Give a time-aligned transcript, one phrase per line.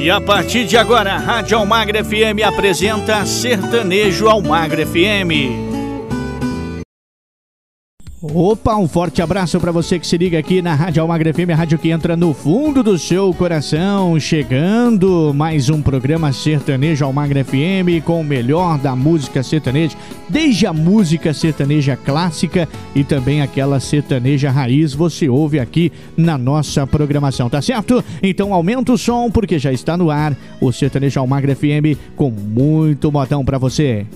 [0.00, 5.69] E a partir de agora, a Rádio Almagra FM apresenta Sertanejo Almagra FM.
[8.22, 11.54] Opa, um forte abraço para você que se liga aqui na Rádio Almagra FM, a
[11.54, 14.20] rádio que entra no fundo do seu coração.
[14.20, 19.96] Chegando mais um programa Sertanejo Almagra FM com o melhor da música sertaneja,
[20.28, 26.86] desde a música sertaneja clássica e também aquela sertaneja raiz, você ouve aqui na nossa
[26.86, 28.04] programação, tá certo?
[28.22, 33.10] Então aumenta o som porque já está no ar o Sertanejo Almagra FM com muito
[33.10, 34.06] modão para você.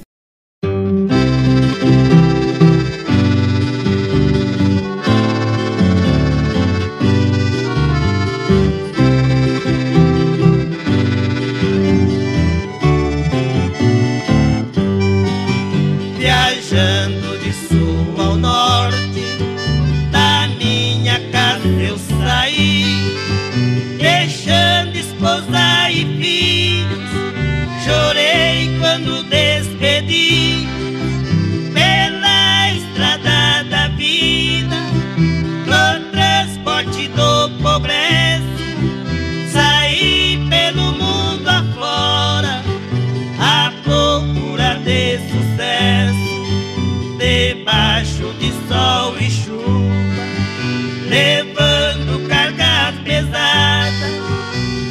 [51.14, 54.14] levando cargas pesadas,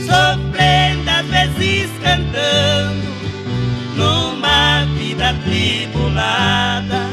[0.06, 3.04] sofrendo às vezes cantando,
[3.98, 7.12] numa vida tribulada.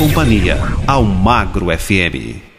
[0.00, 0.56] companhia,
[0.86, 2.49] Almagro FM.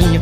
[0.00, 0.21] Ficava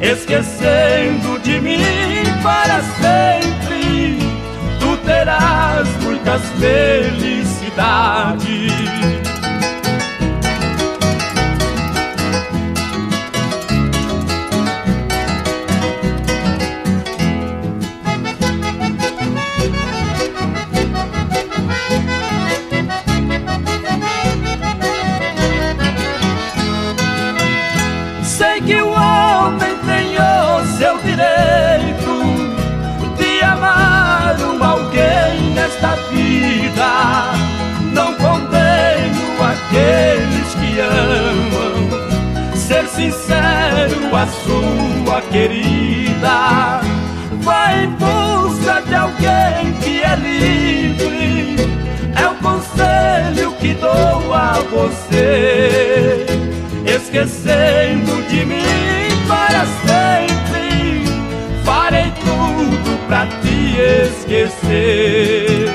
[0.00, 4.18] Esquecendo de mim para sempre.
[4.78, 8.45] Tu terás muitas felicidades.
[44.26, 46.80] Sua querida.
[47.42, 51.56] Vai em busca de alguém que é livre.
[52.14, 56.26] É o conselho que dou a você.
[56.86, 61.04] Esquecendo de mim para sempre.
[61.64, 63.76] Farei tudo pra te
[64.08, 65.65] esquecer.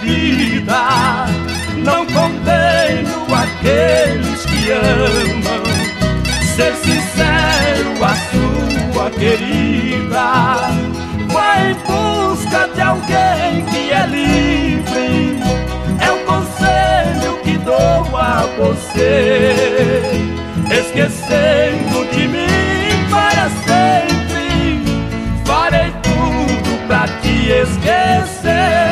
[0.00, 1.26] Vida.
[1.76, 5.62] Não condeno aqueles que amam.
[6.56, 10.28] Ser sincero a sua querida.
[11.32, 15.38] Vai em busca de alguém que é livre.
[16.00, 19.54] É o conselho que dou a você.
[20.70, 24.82] Esquecendo de mim para sempre.
[25.44, 28.87] Farei tudo pra te esquecer.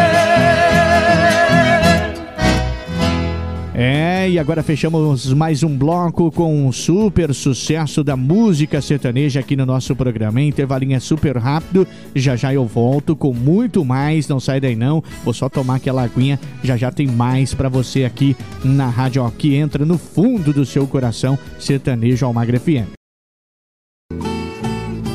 [4.36, 9.64] E agora fechamos mais um bloco com um super sucesso da música sertaneja aqui no
[9.64, 10.42] nosso programa.
[10.42, 10.50] Hein?
[10.50, 11.88] Intervalinho é super rápido.
[12.14, 14.28] Já já eu volto com muito mais.
[14.28, 15.02] Não sai daí não.
[15.24, 16.38] Vou só tomar aquela aguinha.
[16.62, 20.66] Já já tem mais para você aqui na rádio ó, que entra no fundo do
[20.66, 21.38] seu coração.
[21.58, 22.92] Sertanejo Almagra FM.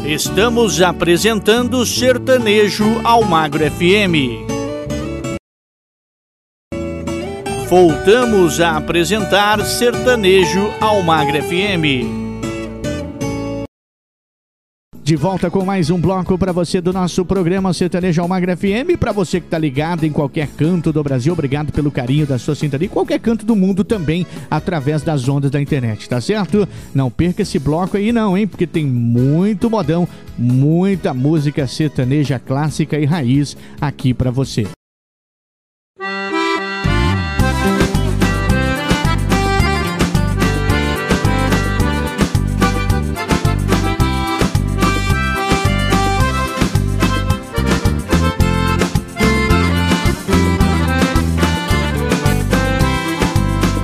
[0.04, 4.51] Estamos apresentando Sertanejo Almagro FM.
[7.72, 12.04] Voltamos a apresentar Sertanejo Almagra FM.
[15.02, 19.00] De volta com mais um bloco para você do nosso programa Sertanejo Almagra FM.
[19.00, 22.56] Para você que está ligado em qualquer canto do Brasil, obrigado pelo carinho da sua
[22.56, 22.90] sintonia.
[22.90, 26.68] Qualquer canto do mundo também, através das ondas da internet, tá certo?
[26.94, 28.48] Não perca esse bloco aí, não, hein?
[28.48, 30.06] Porque tem muito modão,
[30.38, 34.68] muita música sertaneja clássica e raiz aqui para você.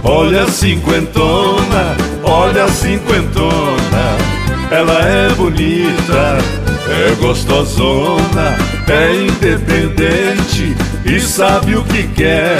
[0.10, 4.18] Olha a cinquentona, olha a cinquentona,
[4.72, 6.38] ela é bonita,
[6.88, 8.56] é gostosona,
[8.88, 12.58] é independente e sabe o que quer.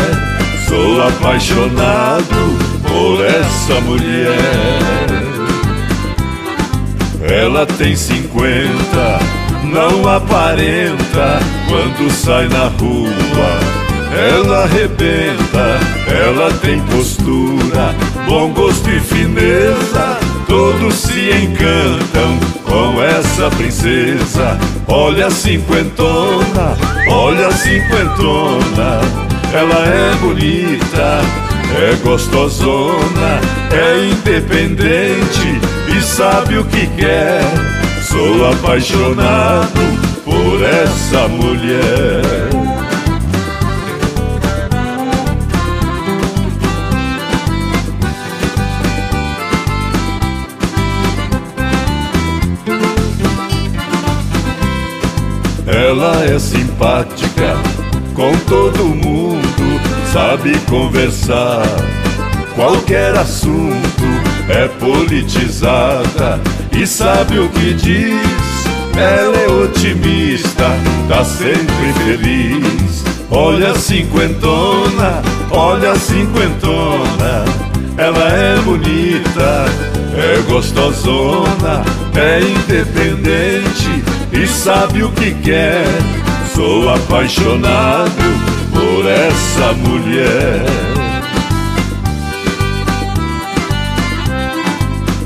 [0.68, 5.08] Sou apaixonado por essa mulher.
[7.22, 9.20] Ela tem cinquenta,
[9.64, 11.40] não aparenta
[11.70, 13.77] quando sai na rua
[14.18, 17.96] ela arrebenta, ela tem postura,
[18.28, 20.18] bom gosto e fineza.
[20.48, 24.58] Todos se encantam com essa princesa.
[24.88, 26.76] Olha a cinquentona,
[27.10, 29.02] olha a cinquentona.
[29.54, 31.22] Ela é bonita,
[31.78, 33.40] é gostosona,
[33.72, 35.62] é independente
[35.96, 37.42] e sabe o que quer.
[38.02, 39.80] Sou apaixonado
[40.26, 42.57] por essa mulher.
[55.68, 57.58] Ela é simpática
[58.14, 59.82] com todo mundo,
[60.14, 61.62] sabe conversar.
[62.56, 64.06] Qualquer assunto
[64.48, 66.40] é politizada
[66.72, 68.66] e sabe o que diz.
[68.96, 70.70] Ela é otimista,
[71.10, 73.04] tá sempre feliz.
[73.30, 75.22] Olha a cinquentona,
[75.52, 77.44] olha a cinquentona.
[77.98, 79.66] Ela é bonita,
[80.16, 81.84] é gostosona,
[82.16, 83.97] é independente
[84.42, 85.86] e sabe o que quer.
[86.54, 88.12] Sou apaixonado
[88.72, 90.62] por essa mulher.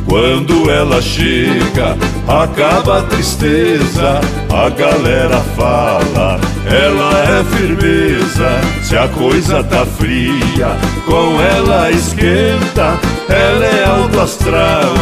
[0.07, 8.49] Quando ela chega, acaba a tristeza, a galera fala, ela é firmeza.
[8.83, 10.75] Se a coisa tá fria,
[11.05, 12.99] com ela esquenta,
[13.29, 14.93] ela é alto astral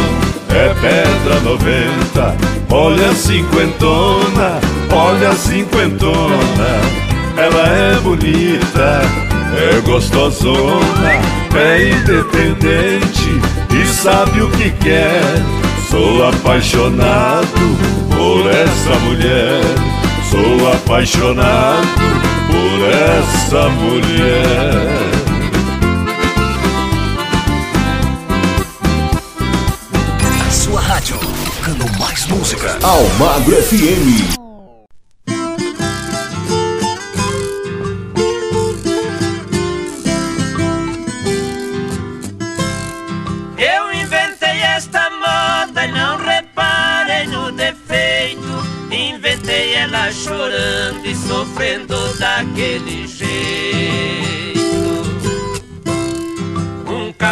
[0.54, 2.36] é pedra noventa.
[2.70, 4.60] Olha a cinquentona,
[4.92, 6.80] olha a cinquentona.
[7.36, 9.02] Ela é bonita,
[9.56, 11.12] é gostosona,
[11.54, 13.40] é independente
[13.72, 15.22] e sabe o que quer.
[15.88, 17.78] Sou apaixonado
[18.10, 19.60] por essa mulher.
[20.30, 21.88] Sou apaixonado
[22.46, 25.19] por essa mulher.
[32.30, 32.78] Música.
[32.82, 34.38] Almagro FM.
[43.58, 48.40] Eu inventei esta moda e não reparem no defeito.
[48.90, 54.49] Inventei ela chorando e sofrendo daquele jeito.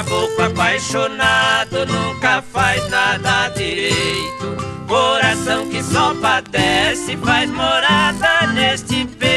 [0.08, 4.56] Caboclo apaixonado nunca faz nada direito.
[4.88, 9.28] Coração que só padece faz morada neste peito.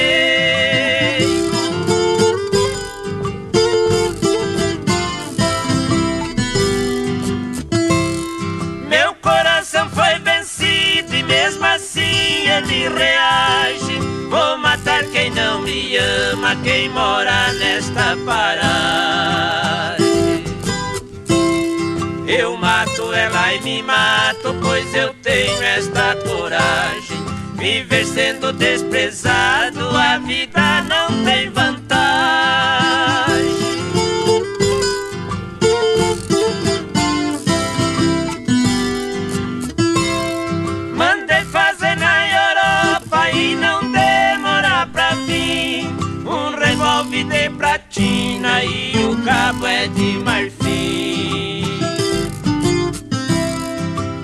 [8.88, 14.00] Meu coração foi vencido e mesmo assim ele reage.
[14.30, 20.00] Vou matar quem não me ama, quem mora nesta paragem
[22.42, 27.24] eu mato ela e me mato, pois eu tenho esta coragem.
[27.54, 31.92] Viver sendo desprezado, a vida não tem vantagem.
[40.96, 45.96] Mandei fazer na Europa e não demora pra mim.
[46.26, 51.11] Um revólver de platina e o cabo é de marfim.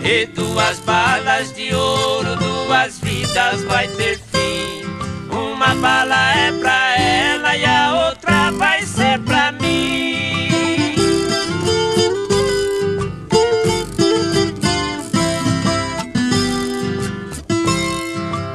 [0.10, 4.86] E duas balas de ouro, duas vidas vai ter fim.
[5.30, 10.96] Uma bala é pra ela e a outra vai ser pra mim.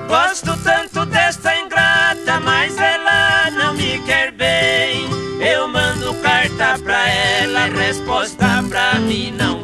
[0.09, 5.07] Gosto tanto desta ingrata, mas ela não me quer bem.
[5.39, 9.62] Eu mando carta pra ela, resposta pra mim não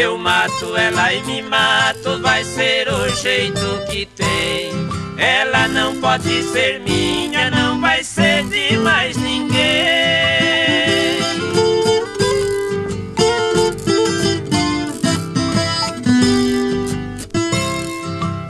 [0.00, 4.70] Eu mato ela e me mato, vai ser o jeito que tem.
[5.16, 9.58] Ela não pode ser minha, não vai ser de mais ninguém.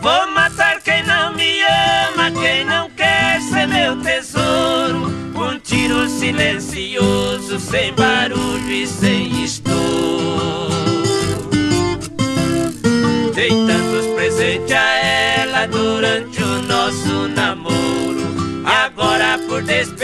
[0.03, 5.11] Vou matar quem não me ama, quem não quer ser meu tesouro.
[5.35, 9.18] Um tiro silencioso, sem barulho e sem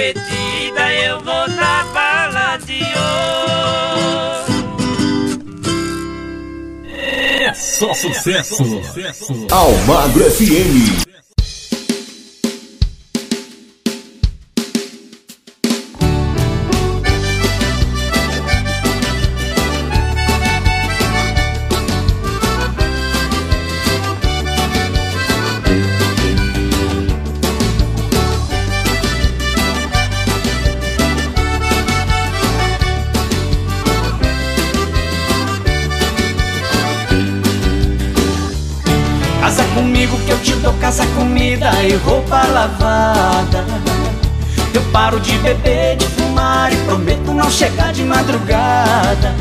[0.05, 4.45] por despedida, eu vou dar bala de ouro.
[6.91, 8.63] É só sucesso.
[9.51, 11.14] Almagro FM.
[47.55, 49.33] Chegar de madrugada.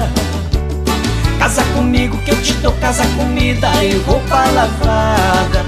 [1.39, 5.65] Casa comigo que eu te dou casa, comida e roupa lavada.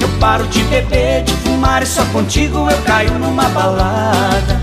[0.00, 4.60] Eu paro de beber, de fumar e só contigo eu caio numa balada.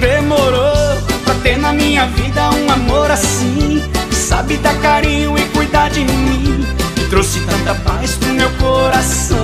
[0.00, 5.88] Demorou pra ter na minha vida um amor assim que Sabe dar carinho e cuidar
[5.88, 6.64] de mim
[6.96, 9.38] Me trouxe tanta paz pro meu coração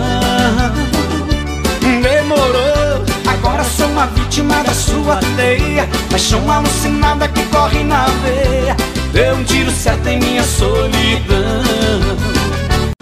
[2.03, 2.74] Demorou,
[3.85, 8.77] sou uma vítima da sua teia Paixão alucinada que corre na veia
[9.13, 11.63] Deu um tiro certo em minha solidão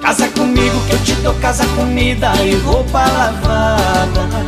[0.01, 4.43] Casa comigo que eu te dou casa, comida e roupa lavada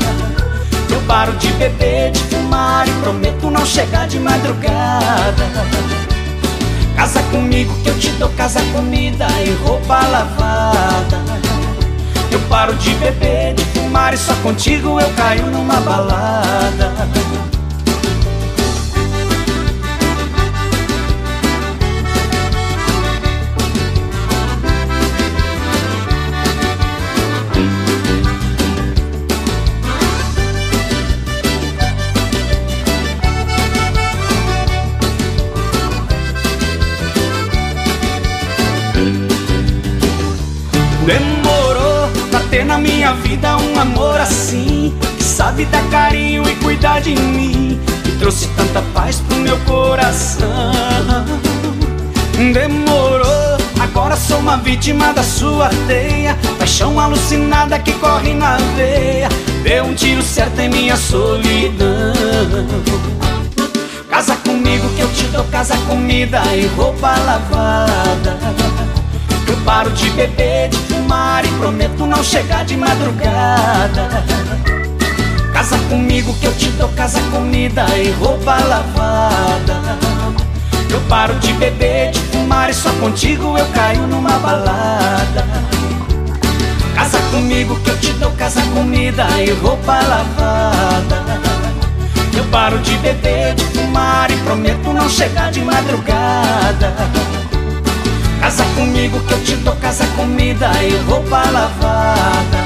[0.90, 5.44] eu paro de beber, de fumar e prometo não chegar de madrugada.
[6.94, 11.23] Casa comigo que eu te dou casa, comida e roupa lavada.
[12.54, 16.92] Paro de beber, de fumar e só contigo eu caio numa balada.
[42.54, 47.80] Ter na minha vida um amor assim Que sabe dar carinho e cuidar de mim
[48.04, 50.46] E trouxe tanta paz pro meu coração.
[52.52, 56.36] Demorou, agora sou uma vítima da sua teia.
[56.58, 59.28] Paixão alucinada que corre na veia.
[59.62, 62.12] Deu um tiro certo em minha solidão.
[64.10, 68.73] Casa comigo que eu te dou casa, comida e roupa lavada
[69.64, 74.24] paro de beber, de fumar e prometo não chegar de madrugada.
[75.52, 79.98] Casa comigo que eu te dou casa, comida e roupa lavada.
[80.90, 85.46] Eu paro de beber, de fumar e só contigo eu caio numa balada.
[86.94, 91.24] Casa comigo que eu te dou casa, comida e roupa lavada.
[92.36, 96.92] Eu paro de beber, de fumar e prometo não chegar de madrugada.
[98.44, 102.58] Casa comigo que eu te dou casa, comida e roupa lavada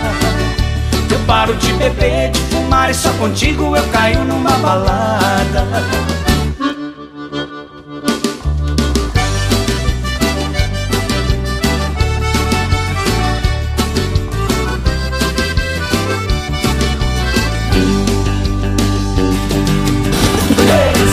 [1.08, 5.64] Eu paro de beber, de fumar e só contigo eu caio numa balada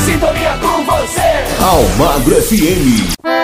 [0.03, 1.63] Sintonia com você.
[1.63, 3.34] Almagro FM.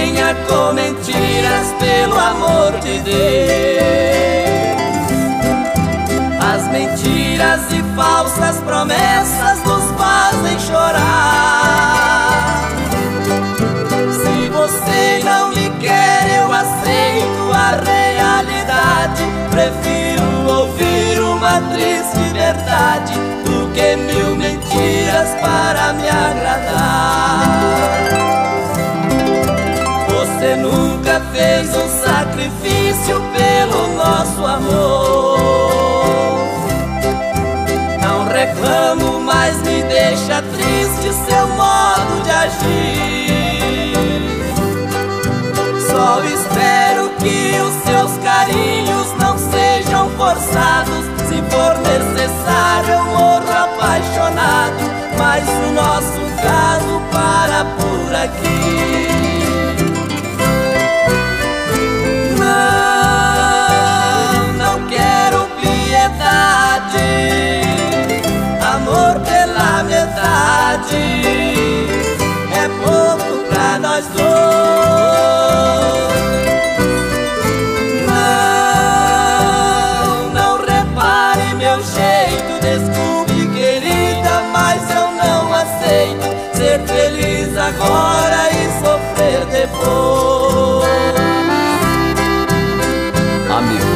[0.00, 3.20] Venha com mentiras, pelo amor de Deus.
[6.40, 12.30] As mentiras e falsas promessas nos fazem chorar.
[14.22, 19.22] Se você não me quer, eu aceito a realidade.
[19.50, 23.12] Prefiro ouvir uma triste verdade
[23.44, 27.59] do que mil mentiras para me agradar.
[31.40, 35.38] Fez um sacrifício pelo nosso amor.
[38.02, 43.94] Não reclamo, mas me deixa triste seu modo de agir.
[45.90, 51.06] Só espero que os seus carinhos não sejam forçados.
[51.26, 54.90] Se for necessário, eu morro apaixonado.
[55.16, 58.69] Mas o nosso caso para por aqui.
[68.74, 70.96] Amor pela metade
[72.52, 74.20] é pouco pra nós dois.
[79.00, 88.68] Não, não repare meu jeito, desculpe querida, mas eu não aceito ser feliz agora e
[88.82, 90.90] sofrer depois.
[93.50, 93.94] Amigo,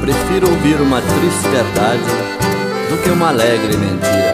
[0.00, 2.41] prefiro ouvir uma triste verdade
[3.02, 4.32] que uma alegre mentira.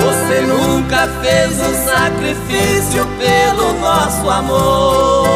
[0.00, 5.28] Você nunca fez um sacrifício pelo nosso amor.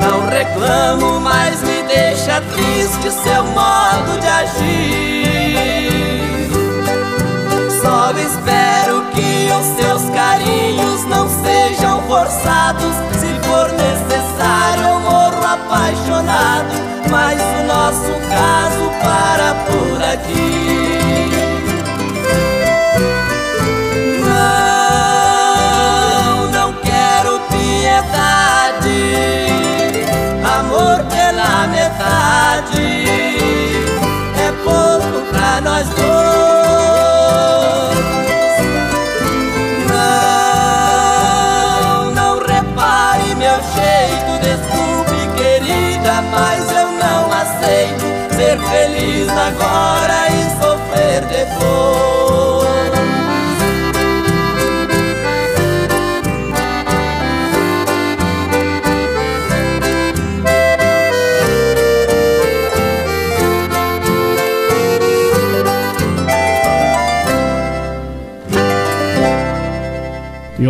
[0.00, 5.34] Não reclamo, mas me deixa triste seu modo de agir.
[7.82, 12.73] Só espero que os seus carinhos não sejam forçados.
[14.34, 16.74] Necessário, eu morro apaixonado.
[17.10, 20.83] Mas o nosso caso para por aqui.
[48.74, 52.23] Feliz agora e sofrer depois.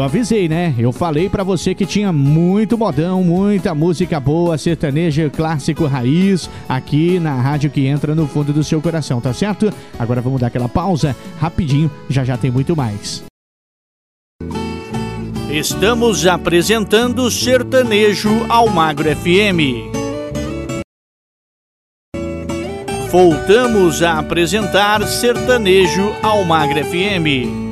[0.04, 0.74] Avisei, né?
[0.78, 7.18] Eu falei pra você que tinha muito modão, muita música boa, sertaneja, clássico, raiz, aqui
[7.18, 9.72] na rádio que entra no fundo do seu coração, tá certo?
[9.98, 13.24] Agora vamos dar aquela pausa, rapidinho, já já tem muito mais.
[15.50, 19.94] Estamos apresentando Sertanejo Almagro FM.
[23.08, 27.63] Voltamos a apresentar Sertanejo Almagro FM.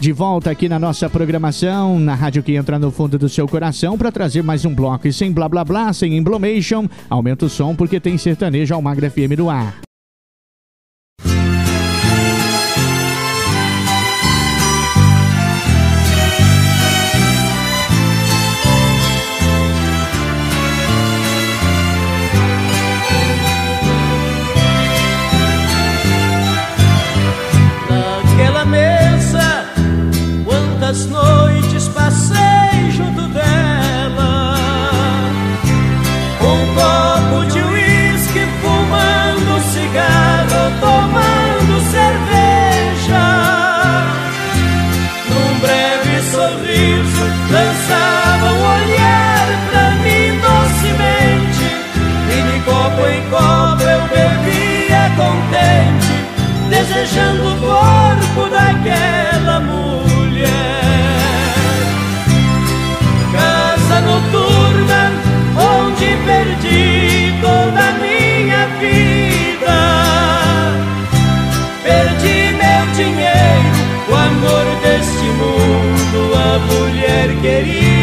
[0.00, 3.98] De volta aqui na nossa programação, na rádio que entra no fundo do seu coração,
[3.98, 5.08] para trazer mais um bloco.
[5.08, 9.36] E sem blá blá blá, sem emblomation, aumenta o som porque tem sertanejo Almagra FM
[9.36, 9.87] no ar.
[30.94, 31.37] snow.
[77.40, 77.97] querido.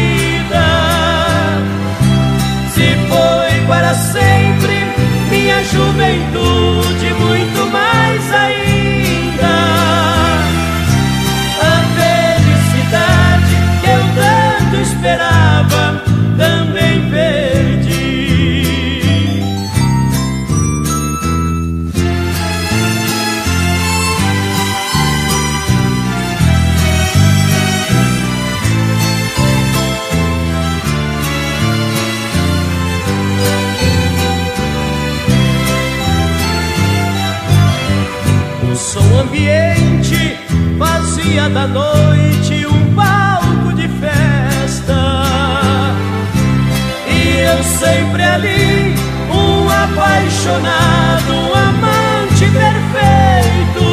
[50.46, 53.86] apaixonado, um amante perfeito.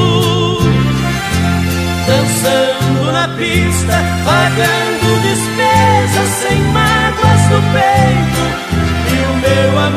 [2.06, 8.44] Dançando na pista, pagando despesas sem mágoas no peito.
[9.10, 9.93] E o meu amor.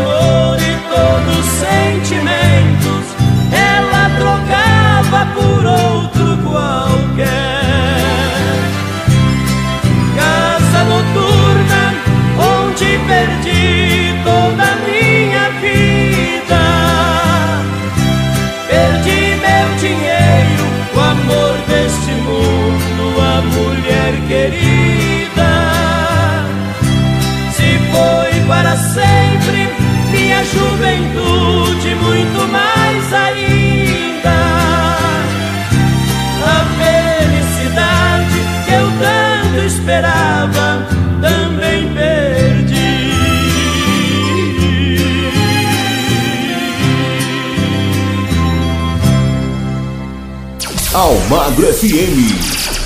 [50.97, 52.86] Almagro FM.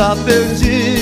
[0.00, 0.99] já perdi.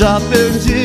[0.00, 0.79] já perdi.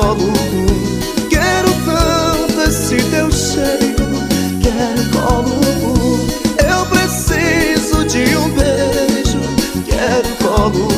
[0.00, 0.32] colo
[1.28, 4.06] Quero tanto esse teu cheiro
[4.62, 5.60] Quero colo
[6.58, 9.40] Eu preciso de um beijo
[9.84, 10.88] Quero colo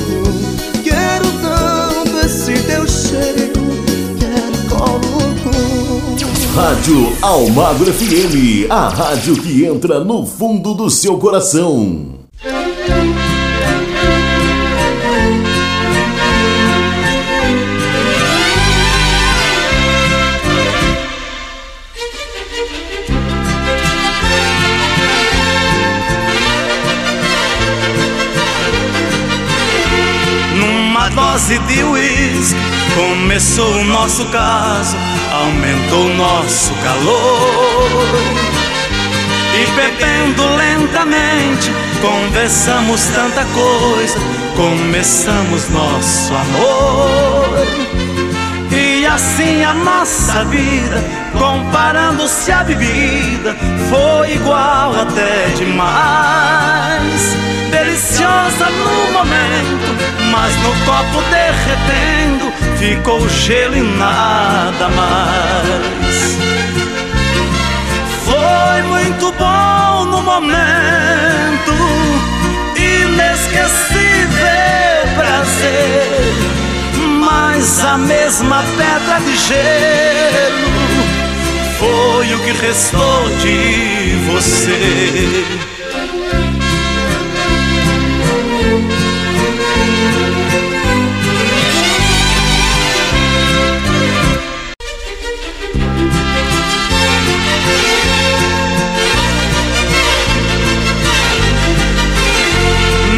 [0.82, 3.52] Quero tanto esse teu cheiro
[4.18, 5.12] Quero colo
[6.54, 12.11] Rádio Almagro FM A rádio que entra no fundo do seu coração.
[31.32, 32.60] dose de uísque.
[32.94, 34.96] Começou o nosso caso,
[35.32, 37.88] aumentou o nosso calor.
[39.54, 44.18] E bebendo lentamente, conversamos tanta coisa,
[44.56, 48.01] começamos nosso amor.
[49.14, 51.04] Assim a nossa vida,
[51.38, 53.54] comparando-se à bebida,
[53.90, 57.36] foi igual até demais.
[57.70, 59.94] Deliciosa no momento,
[60.30, 66.38] mas no copo derretendo, ficou gelo e nada mais.
[68.24, 71.74] Foi muito bom no momento,
[72.78, 74.32] inesquecível
[75.16, 76.61] prazer.
[77.34, 80.70] Mas a mesma pedra de gelo
[81.78, 85.44] foi o que restou de você.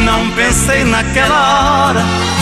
[0.05, 1.43] Não pensei naquela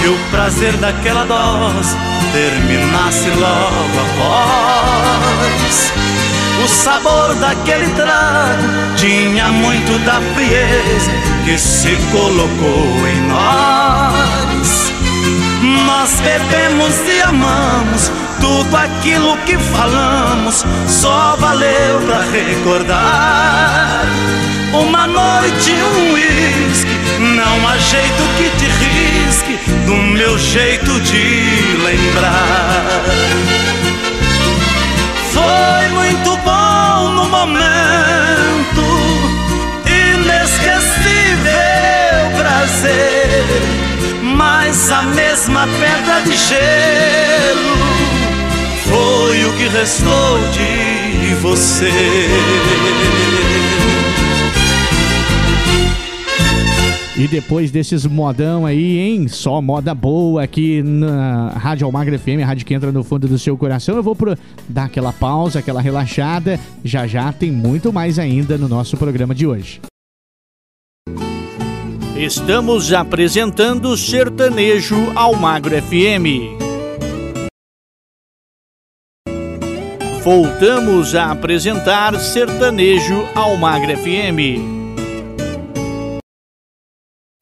[0.02, 1.96] que o prazer daquela dose
[2.32, 5.92] terminasse logo após.
[6.64, 11.10] O sabor daquele trago tinha muito da frieza
[11.44, 14.92] que se colocou em nós.
[15.86, 18.10] Nós bebemos e amamos
[18.40, 24.04] tudo aquilo que falamos, só valeu pra recordar.
[24.72, 33.02] Uma noite, um uísque, não há jeito que te risque do meu jeito de lembrar.
[35.30, 38.82] Foi muito bom no momento,
[39.86, 41.52] inesquecível
[42.38, 43.44] prazer,
[44.22, 47.76] mas a mesma pedra de gelo
[48.88, 51.92] foi o que restou de você.
[57.14, 59.28] E depois desses modão aí, hein?
[59.28, 63.38] Só moda boa aqui na Rádio Almagra FM, a rádio que entra no fundo do
[63.38, 63.96] seu coração.
[63.96, 66.58] Eu vou pro, dar aquela pausa, aquela relaxada.
[66.82, 69.80] Já já tem muito mais ainda no nosso programa de hoje.
[72.16, 76.62] Estamos apresentando Sertanejo Almagro FM.
[80.22, 84.81] Voltamos a apresentar Sertanejo Almagro FM.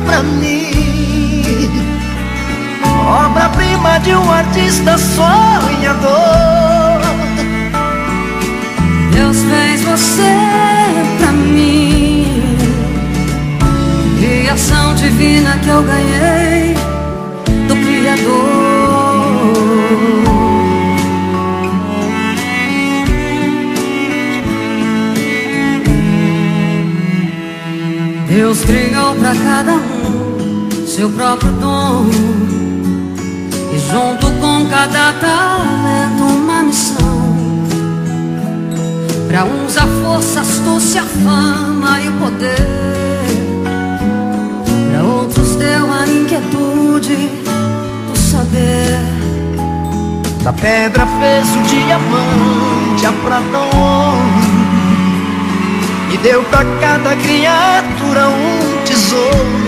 [0.04, 0.66] pra mim.
[2.84, 6.06] Obra-prima de um artista sonhador.
[9.12, 10.34] Deus fez você
[11.18, 11.95] pra mim.
[14.56, 16.74] Criação divina que eu ganhei
[17.68, 18.32] do Criador.
[28.26, 32.06] Deus criou pra cada um seu próprio dom.
[33.74, 37.26] E junto com cada talento uma missão.
[39.28, 43.05] Pra uns a força, astúcia, a fama e o poder.
[45.66, 47.28] Outros deu a inquietude
[48.08, 48.98] do saber.
[50.42, 54.16] Da pedra fez o diamante, a prata o ouro.
[56.12, 59.66] e deu pra cada criatura um tesouro.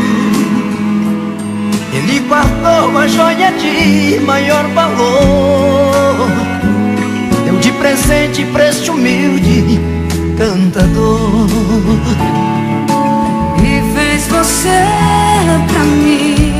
[1.92, 6.28] Ele guardou uma joia de maior valor.
[7.44, 9.80] Deu de presente pra este humilde
[10.36, 11.48] cantador.
[14.30, 14.84] Você
[15.66, 16.52] pra mim,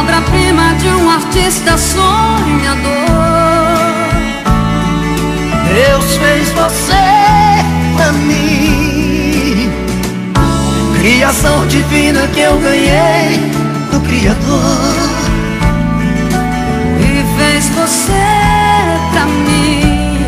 [0.00, 2.90] obra-prima de um artista sonhador.
[5.72, 6.94] Deus fez você
[7.96, 9.70] pra mim.
[11.00, 13.38] Criação divina que eu ganhei
[13.90, 14.94] do Criador.
[17.00, 18.12] E fez você
[19.12, 20.18] pra mim.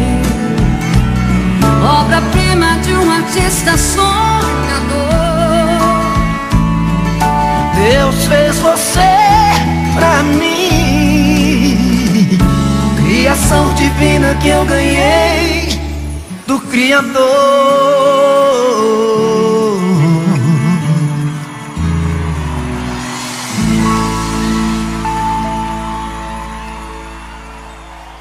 [2.00, 4.91] Obra-prima de um artista sonhador
[7.82, 9.00] Deus fez você
[9.96, 10.62] pra mim
[13.04, 15.68] Criação divina que eu ganhei
[16.46, 17.12] do Criador.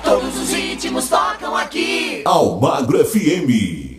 [0.04, 2.24] Todos os ritmos tocam aqui.
[2.26, 3.91] Almagro FM.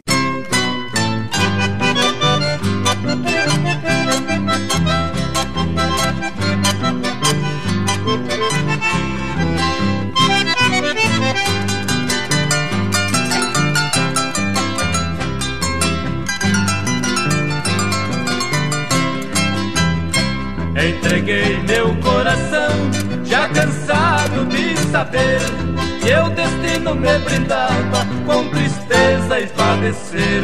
[28.27, 30.43] Com tristeza e padecer.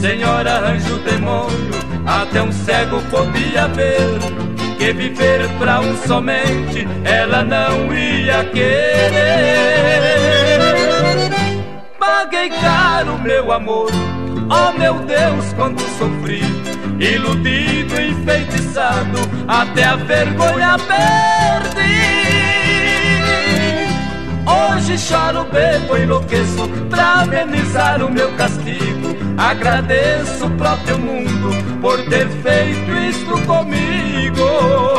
[0.00, 1.70] Senhora anjo demônio,
[2.06, 4.18] até um cego podia ver
[4.78, 9.12] que viver pra um somente ela não ia querer.
[11.98, 13.90] Paguei caro meu amor,
[14.50, 16.42] oh meu Deus, quando sofri
[17.02, 22.51] Iludido, enfeitiçado, até a vergonha perdi.
[24.46, 29.16] Hoje choro, bebo, enlouqueço pra amenizar o meu castigo.
[29.38, 34.91] Agradeço o próprio mundo por ter feito isto comigo.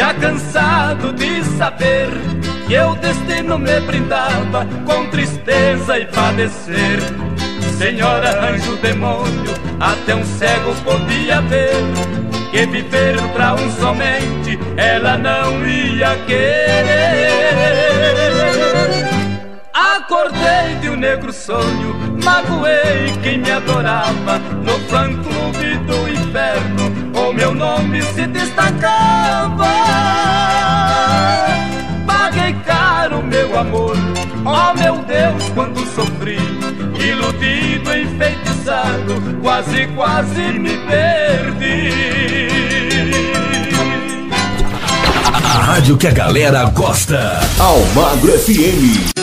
[0.00, 2.08] Já cansado de saber
[2.66, 7.00] que eu destino me brindava com tristeza e padecer.
[7.76, 11.74] Senhora anjo demônio, até um cego podia ver
[12.50, 17.50] que viver pra um somente ela não ia querer.
[19.74, 21.94] Acordei de um negro sonho,
[22.24, 27.09] magoei quem me adorava no fã-clube do inferno.
[27.30, 29.64] O meu nome se destacava.
[32.04, 33.96] Paguei caro meu amor,
[34.44, 36.38] oh meu Deus, quando sofri.
[36.98, 41.92] Iludido, enfeitiçado, quase, quase me perdi.
[45.32, 47.38] A rádio que a galera gosta.
[47.60, 49.19] Almagro FM.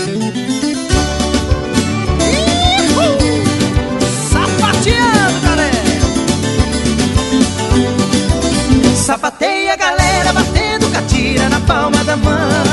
[9.07, 12.66] Sapateia, galera, batendo catira na palma da mão.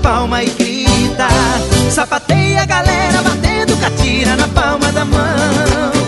[0.00, 1.28] Palma e grita.
[1.90, 5.99] Sapateia, galera, batendo catira na palma da mão.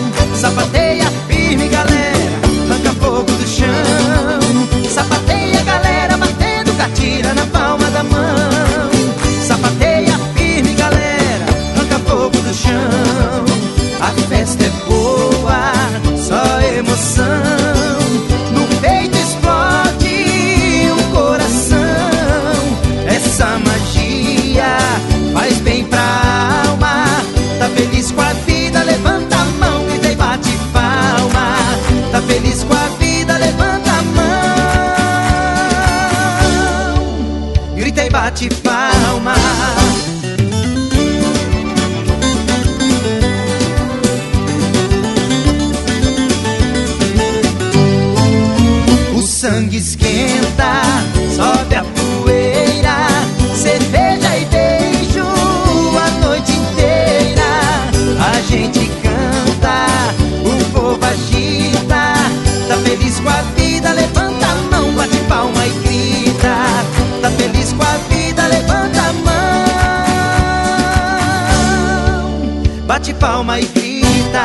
[73.23, 74.43] Palma e grita.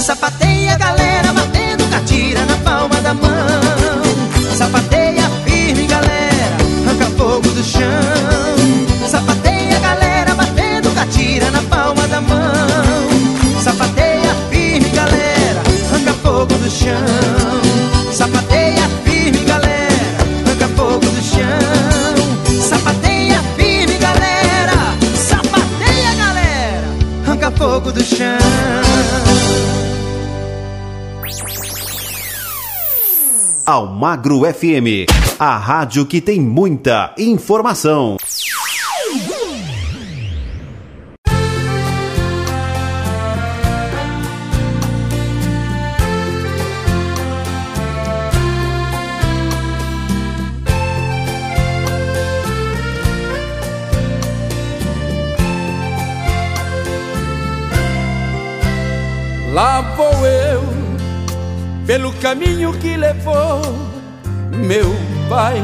[0.00, 3.30] Sapateia galera batendo catira na palma da mão.
[4.56, 6.56] Sapateia firme, galera,
[6.86, 8.56] arranca fogo do chão.
[9.06, 13.06] Sapateia galera batendo catira na palma da mão.
[13.62, 15.60] Sapateia firme, galera,
[15.90, 18.12] arranca fogo do chão.
[18.14, 18.75] Sapateia
[27.56, 28.38] fogo do chão.
[33.64, 38.16] Almagro FM, a rádio que tem muita informação.
[62.66, 63.60] Caminho que levou
[64.52, 64.94] meu
[65.28, 65.62] pai.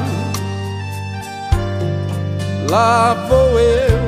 [2.71, 3.99] Lá vou eu,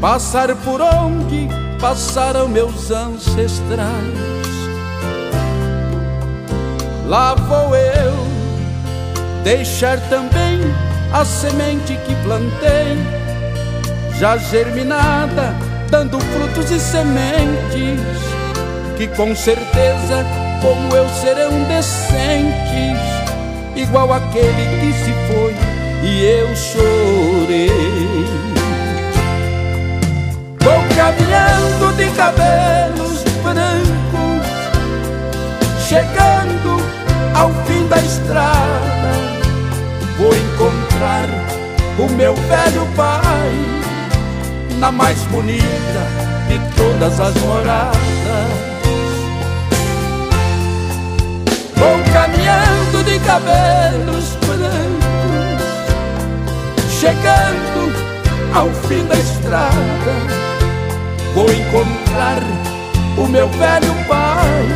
[0.00, 1.48] passar por onde
[1.80, 3.80] passaram meus ancestrais.
[7.06, 8.14] Lá vou eu,
[9.42, 10.60] deixar também
[11.12, 12.96] a semente que plantei,
[14.18, 15.54] já germinada,
[15.90, 18.00] dando frutos e sementes
[18.96, 20.24] que com certeza,
[20.60, 23.00] como eu, serão decentes,
[23.74, 25.54] igual aquele que se foi
[26.02, 27.70] e eu chorei.
[30.60, 34.46] Vou caminhando de cabelos brancos,
[35.88, 36.80] chegando
[37.34, 39.12] ao fim da estrada,
[40.18, 41.28] vou encontrar
[41.98, 43.80] o meu velho pai
[44.78, 45.62] na mais bonita
[46.48, 48.79] de todas as moradas.
[53.26, 55.64] Cabelos brancos,
[57.00, 57.92] chegando
[58.54, 60.14] ao fim da estrada.
[61.34, 62.42] Vou encontrar
[63.16, 64.68] o meu velho pai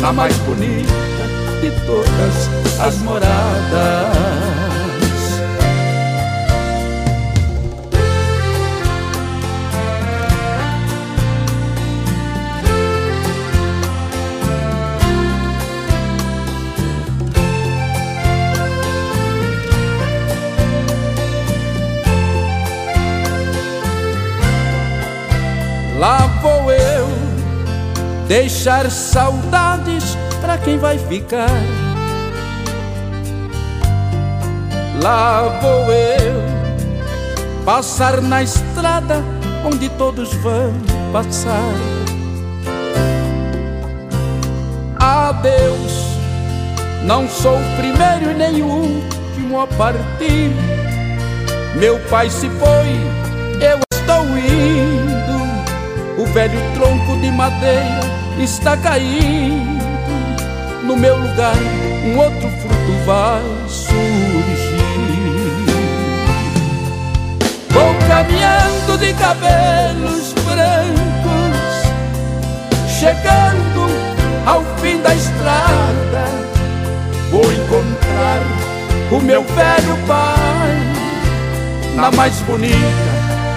[0.00, 0.92] na mais bonita
[1.60, 4.41] de todas as moradas.
[28.32, 31.50] Deixar saudades pra quem vai ficar.
[35.02, 36.42] Lá vou eu
[37.62, 39.22] passar na estrada
[39.66, 40.72] onde todos vão
[41.12, 41.74] passar.
[44.98, 45.92] Adeus,
[47.04, 50.50] não sou o primeiro e nem o último a partir.
[51.78, 52.96] Meu pai se foi,
[53.60, 56.22] eu estou indo.
[56.22, 59.82] O velho tronco de madeira está caindo.
[60.84, 61.56] No meu lugar,
[62.04, 64.82] um outro fruto vai surgir.
[67.70, 71.88] Vou caminhando de cabelos brancos,
[72.98, 73.86] chegando
[74.46, 76.24] ao fim da estrada.
[77.30, 78.42] Vou encontrar
[79.10, 80.92] o meu velho pai
[81.94, 82.76] na mais bonita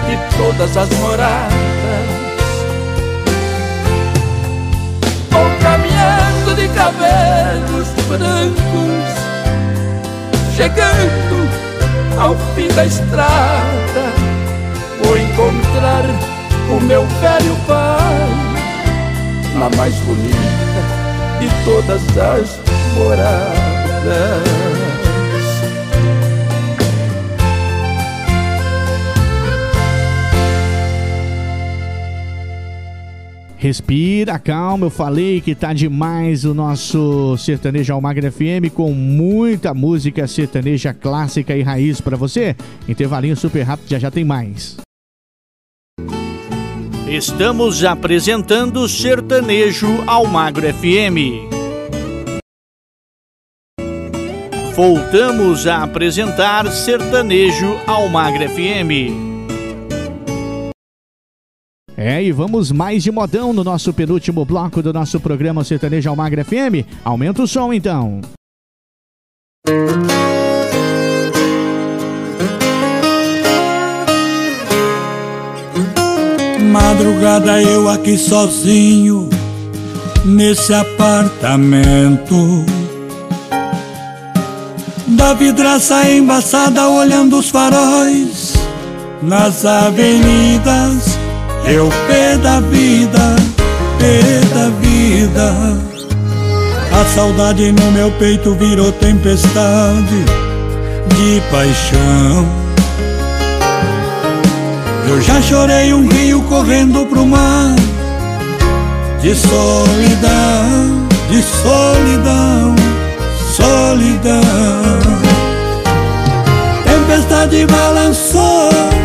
[0.06, 1.85] de todas as moradas.
[6.76, 9.08] Cabelos brancos,
[10.54, 11.48] chegando
[12.20, 14.12] ao fim da estrada.
[15.02, 16.04] Vou encontrar
[16.70, 18.28] o meu velho pai
[19.54, 20.36] na mais bonita
[21.40, 22.60] de todas as
[22.94, 24.75] moradas.
[33.66, 40.24] Respira, calma, eu falei que tá demais o nosso Sertanejo Almagra FM com muita música
[40.28, 42.54] sertaneja clássica e raiz para você.
[42.88, 44.76] Intervalinho super rápido, já já tem mais.
[47.08, 51.50] Estamos apresentando Sertanejo Almagro FM.
[54.76, 59.35] Voltamos a apresentar Sertanejo Almagro FM.
[61.96, 66.44] É, e vamos mais de modão no nosso penúltimo bloco do nosso programa Sertanejo Almagro
[66.44, 66.86] FM.
[67.02, 68.20] Aumenta o som então.
[76.70, 79.30] Madrugada eu aqui sozinho
[80.26, 82.36] nesse apartamento.
[85.06, 88.52] Da vidraça embaçada olhando os faróis
[89.22, 91.15] nas avenidas.
[91.68, 93.36] Eu pé da vida,
[93.98, 94.22] pé
[94.54, 95.52] da vida.
[96.92, 100.24] A saudade no meu peito virou tempestade
[101.08, 102.46] de paixão.
[105.08, 107.76] Eu já chorei um rio correndo pro mar
[109.22, 112.74] De solidão, de solidão,
[113.54, 114.40] solidão
[116.84, 118.95] Tempestade balançou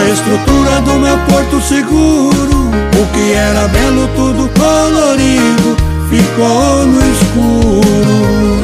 [0.00, 2.70] a estrutura do meu porto seguro.
[3.00, 5.76] O que era belo, tudo colorido
[6.08, 8.60] Ficou no escuro.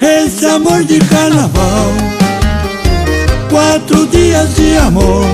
[0.00, 1.92] Esse amor de carnaval
[3.50, 5.26] Quatro dias de amor.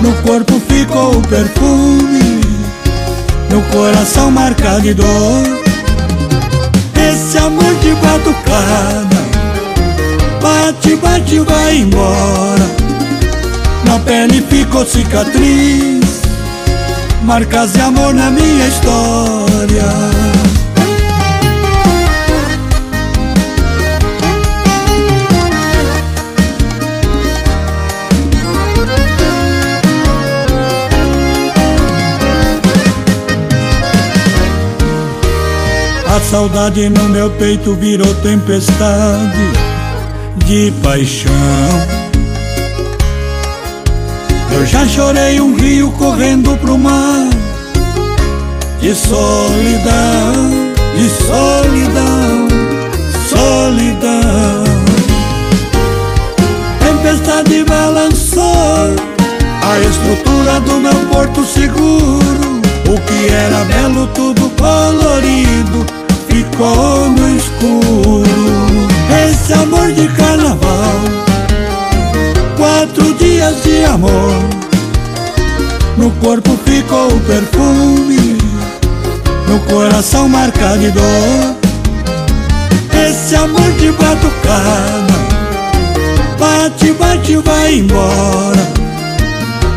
[0.00, 2.40] No corpo ficou o perfume
[3.50, 5.06] No coração marcado de dor.
[6.94, 9.15] Esse amor de batucada
[10.46, 12.66] Bate, bate, vai embora.
[13.84, 16.22] Na pele ficou cicatriz.
[17.24, 19.82] Marcas de amor na minha história.
[36.06, 39.65] A saudade no meu peito virou tempestade
[40.46, 41.32] de paixão.
[44.52, 47.28] Eu já chorei um rio correndo pro mar
[48.80, 52.48] de solidão, de solidão,
[53.28, 54.64] solidão.
[56.78, 58.94] Tempestade balançou
[59.62, 62.60] a estrutura do meu porto seguro.
[62.88, 65.84] O que era belo, tudo colorido
[66.28, 71.26] ficou no escuro Esse amor de carnaval.
[72.56, 74.32] Quatro dias de amor
[75.98, 78.38] No corpo ficou o perfume
[79.46, 81.56] No coração marcado de dor.
[83.08, 85.16] Esse amor de batucada
[86.38, 88.72] Bate, bate, vai embora.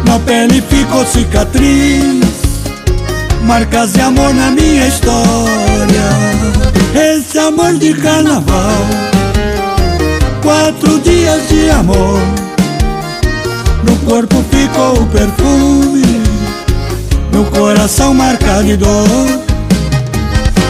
[0.06, 2.24] Na pele ficou cicatriz
[3.44, 5.30] Marcas de amor na minha história.
[6.94, 8.86] Esse amor de carnaval
[10.50, 12.20] Quatro dias de amor.
[13.84, 16.02] No corpo ficou o perfume
[17.32, 19.08] No coração marcado de dor.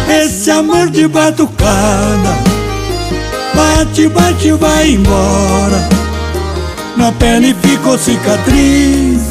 [0.10, 2.36] Esse amor de batucada
[3.56, 5.88] Bate, bate, vai embora.
[6.98, 9.22] Na pele ficou cicatriz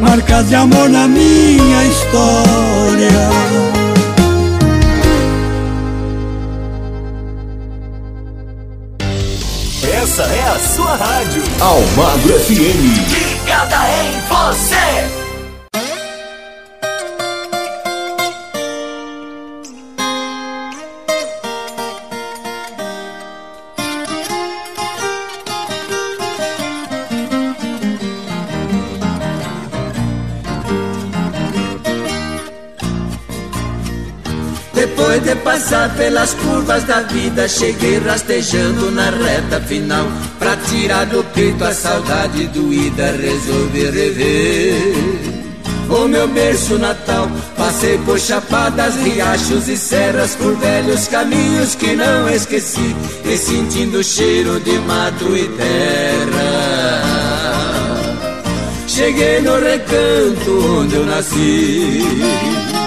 [0.00, 3.71] Marcas de amor na minha história
[10.62, 11.42] sua rádio.
[11.60, 12.54] Almagro FM.
[13.10, 14.91] Ligada em você.
[36.02, 40.04] Pelas curvas da vida, cheguei rastejando na reta final.
[40.36, 44.94] Pra tirar do peito a saudade doída, resolvi rever
[45.88, 47.30] o meu berço natal.
[47.56, 52.96] Passei por chapadas, riachos e serras, por velhos caminhos que não esqueci.
[53.24, 57.02] E sentindo o cheiro de mato e terra.
[58.88, 62.81] Cheguei no recanto onde eu nasci.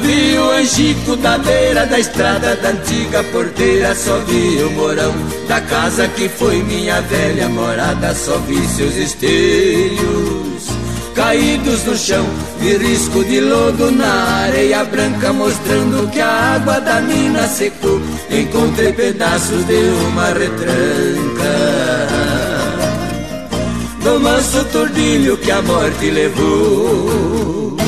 [0.00, 5.12] Vi o angico da beira da estrada da antiga porteira, só vi o morão
[5.48, 10.82] da casa que foi minha velha morada, só vi seus esteios
[11.14, 12.24] caídos no chão,
[12.58, 18.00] vi risco de lodo na areia branca, mostrando que a água da mina secou.
[18.30, 21.52] Encontrei pedaços de uma retranca
[24.02, 27.81] do manso tordilho que a morte levou.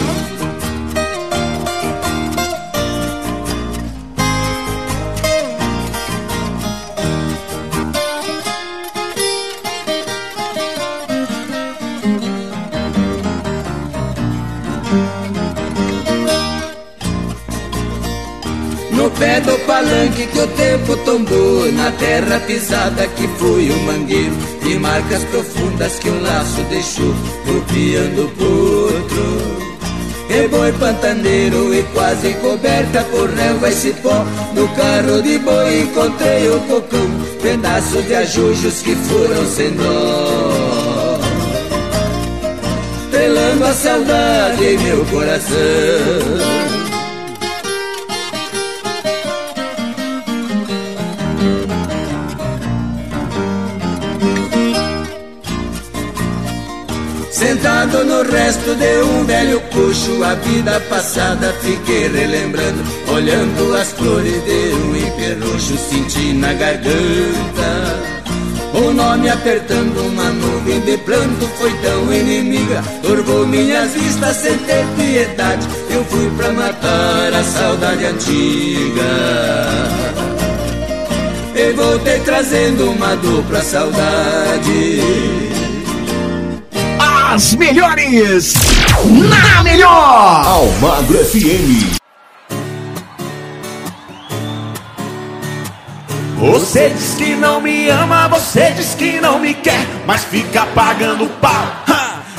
[20.05, 25.99] Palanque que o tempo tombou Na terra pisada que foi o mangueiro E marcas profundas
[25.99, 27.15] que um laço deixou
[27.47, 29.65] Copiando potro
[30.27, 34.25] e boi pantaneiro e quase coberta por relva e cipó
[34.55, 35.83] No carro de boi.
[35.83, 37.07] Encontrei o cocão
[37.43, 41.21] Pedaços de ajujos que foram sem dó.
[43.11, 46.84] Trelando a saudade em meu coração
[57.45, 64.43] Sentado no resto de um velho coxo, a vida passada fiquei relembrando, olhando as flores
[64.45, 68.01] de um emperroxo, senti na garganta.
[68.73, 74.87] O nome apertando uma nuvem de planto foi tão inimiga, turvou minhas vistas sem ter
[74.97, 75.69] piedade.
[75.91, 79.03] Eu fui pra matar a saudade antiga.
[81.55, 85.64] E voltei trazendo uma dupla saudade
[87.35, 88.55] as melhores
[89.29, 90.47] na melhor.
[90.47, 91.99] Almagro FM.
[96.39, 101.27] Você diz que não me ama, você diz que não me quer, mas fica pagando
[101.41, 101.67] pau.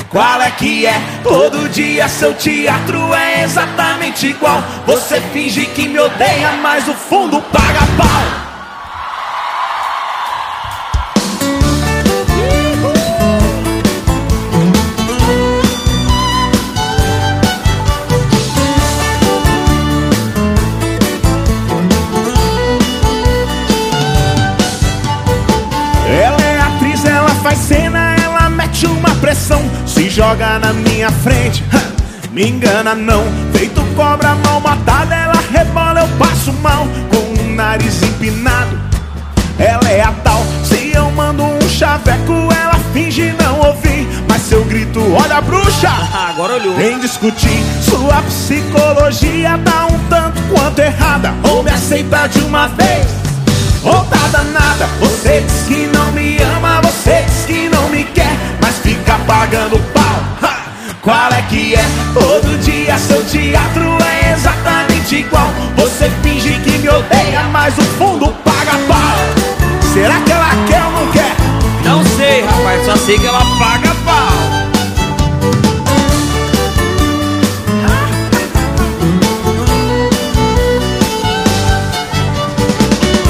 [0.08, 0.98] Qual é que é?
[1.22, 4.64] Todo dia seu teatro é exatamente igual.
[4.86, 8.45] Você finge que me odeia, mas o fundo paga pau.
[30.16, 31.62] Joga na minha frente.
[32.32, 38.02] Me engana não, feito cobra mal matada, ela rebola, eu passo mal com o nariz
[38.02, 38.80] empinado.
[39.58, 44.08] Ela é a tal, se eu mando um chaveco, ela finge não ouvir.
[44.26, 45.90] Mas seu grito, olha a bruxa,
[46.30, 46.74] agora olhou.
[46.76, 51.34] Vem discutir, sua psicologia tá um tanto quanto errada.
[51.50, 53.06] Ou me aceita de uma vez,
[53.84, 54.86] ou tá danada.
[54.98, 58.46] Você diz que não me ama, você diz que não me quer
[58.86, 59.95] fica pagando!
[61.06, 61.84] Qual é que é?
[62.14, 65.52] Todo dia seu teatro é exatamente igual.
[65.76, 69.16] Você finge que me odeia, mas o fundo paga pau.
[69.94, 71.36] Será que ela quer ou não quer?
[71.84, 74.32] Não sei, rapaz, só sei que ela paga pau.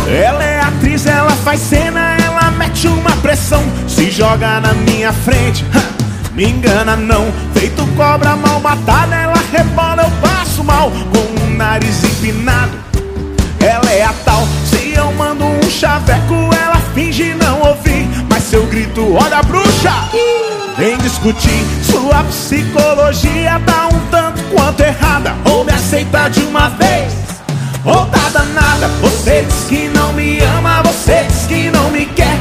[0.08, 5.62] Ela é atriz, ela faz cena, ela mete uma pressão se joga na minha frente.
[6.36, 12.04] Me engana não, feito cobra mal matada, ela rebola, eu passo mal com o nariz
[12.04, 12.72] empinado.
[13.58, 18.06] Ela é a tal, se eu mando um chaveco, ela finge não ouvir.
[18.28, 19.92] Mas seu grito, olha a bruxa,
[20.76, 21.64] vem discutir.
[21.82, 25.34] Sua psicologia tá um tanto quanto errada.
[25.46, 27.14] Ou me aceita de uma vez,
[27.82, 28.88] ou tá danada.
[29.00, 32.36] Você diz que não me ama, você diz que não me quer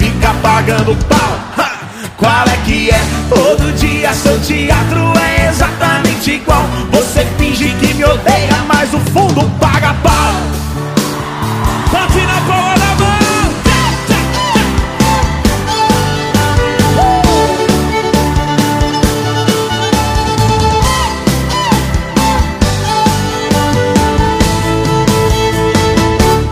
[0.00, 1.38] fica pagando pau.
[1.58, 1.70] Ha!
[2.16, 3.19] Qual é que é?
[3.30, 6.64] Todo dia seu teatro é exatamente igual.
[6.90, 10.34] Você finge que me odeia, mas o fundo paga pau.
[11.92, 13.10] Bate na palma da.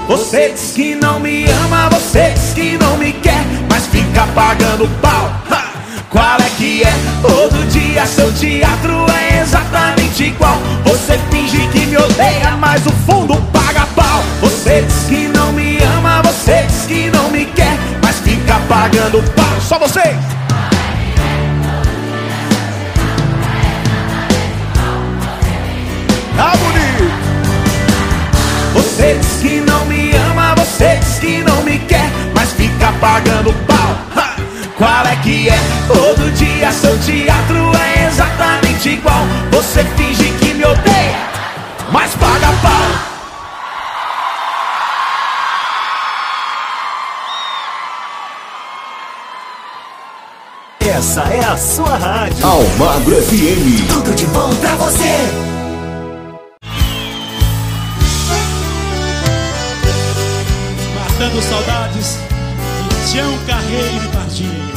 [0.08, 4.88] Você diz que não me ama, você diz que não me quer, mas fica pagando
[5.02, 5.27] pau
[8.08, 10.56] seu teatro é exatamente igual.
[10.84, 14.22] Você finge que me odeia, mas o fundo paga pau.
[14.40, 19.22] Você diz que não me ama, você diz que não me quer, mas fica pagando
[19.34, 19.60] pau.
[19.60, 20.16] Só você!
[26.36, 26.52] Tá
[28.74, 33.52] você diz que não me ama, você diz que não me quer, mas fica pagando
[33.66, 33.96] pau.
[34.16, 34.36] Ha!
[34.76, 35.58] Qual é que é?
[35.88, 37.57] Todo dia seu teatro
[39.58, 41.18] você finge que me odeia,
[41.90, 42.86] mas paga pau.
[50.78, 52.46] Essa é a sua rádio.
[52.46, 53.88] Almagro FM.
[53.88, 55.26] Tudo de bom pra você.
[60.94, 62.18] Matando saudades
[62.88, 64.67] de Tião Carreiro e Pardinho.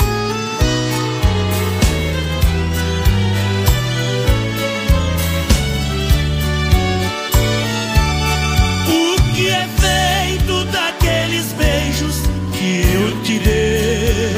[13.24, 14.34] Te dei?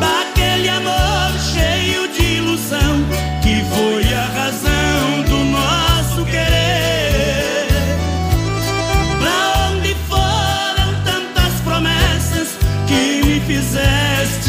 [0.00, 3.04] Daquele amor cheio de ilusão
[3.42, 7.66] que foi a razão do nosso querer.
[9.20, 12.48] Pra onde foram tantas promessas
[12.86, 14.46] que me fizestes?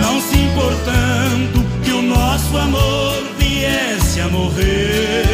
[0.00, 5.29] Não se importando que o nosso amor viesse a morrer.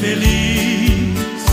[0.00, 1.44] Feliz.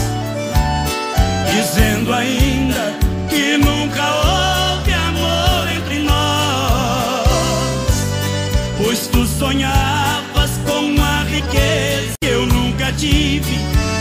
[1.51, 2.93] Dizendo ainda
[3.29, 7.27] que nunca houve amor entre nós.
[8.77, 13.57] Pois tu sonhavas com a riqueza que eu nunca tive.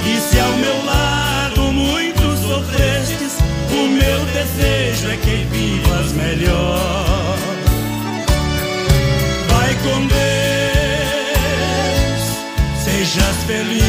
[0.06, 3.38] E se ao meu lado muito sofrestes,
[3.70, 7.38] o meu desejo é que vivas melhor.
[9.48, 10.24] Vai com Deus,
[12.84, 13.83] sejas feliz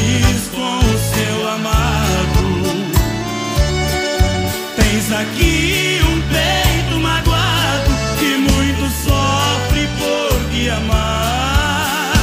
[5.15, 7.89] aqui um peito magoado
[8.19, 12.13] que muito sofre por te amar.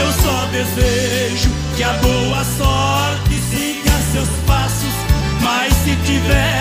[0.00, 4.94] Eu só desejo que a boa sorte siga seus passos,
[5.42, 6.55] mas se tiveres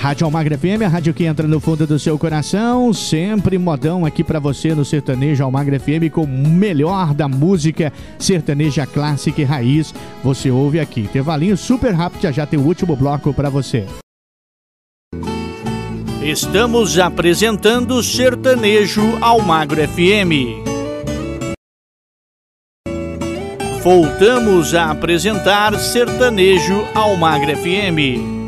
[0.00, 4.24] Rádio Almagra FM, a rádio que entra no fundo do seu coração, sempre modão aqui
[4.24, 9.94] pra você no Sertanejo Almagra FM com o melhor da música sertaneja clássica e raiz.
[10.24, 11.02] Você ouve aqui.
[11.02, 13.84] Intervalinho super rápido, já já tem o último bloco pra você.
[16.22, 20.64] Estamos apresentando Sertanejo Almagro FM.
[23.82, 28.39] Voltamos a apresentar Sertanejo Almagro FM.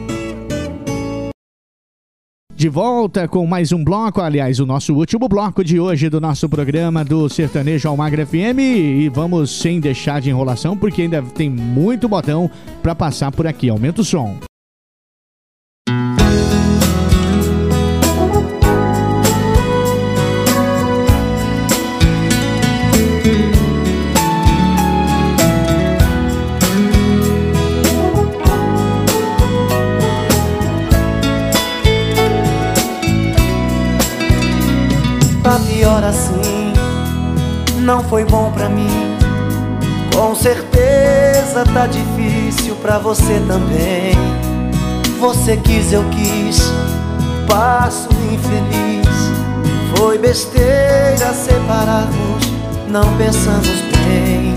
[2.63, 6.49] De volta com mais um bloco, aliás, o nosso último bloco de hoje do nosso
[6.49, 8.61] programa do Sertanejo Almagra FM.
[8.61, 12.49] E vamos sem deixar de enrolação, porque ainda tem muito botão
[12.81, 13.69] para passar por aqui.
[13.69, 14.39] Aumenta o som.
[37.93, 38.88] Não foi bom pra mim.
[40.14, 44.14] Com certeza tá difícil pra você também.
[45.20, 46.72] Você quis, eu quis,
[47.47, 49.07] passo infeliz.
[49.95, 52.51] Foi besteira separarmos,
[52.88, 54.55] não pensamos bem.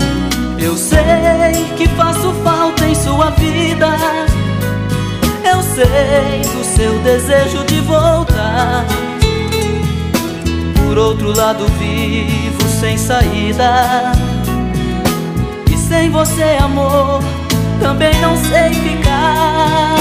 [0.58, 3.88] Eu sei que faço falta em sua vida.
[5.44, 8.86] Eu sei do seu desejo de voltar.
[10.86, 14.12] Por outro lado, vivo sem saída.
[15.68, 17.20] E sem você, amor,
[17.80, 19.96] também não sei ficar.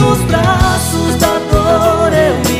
[0.00, 2.51] Nos braços da dor eu me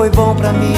[0.00, 0.72] foi bom pra mim.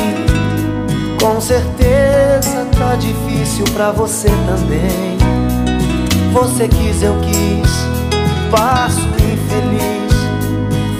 [1.21, 5.17] Com certeza tá difícil pra você também.
[6.33, 7.71] Você quis, eu quis,
[8.51, 10.13] passo infeliz.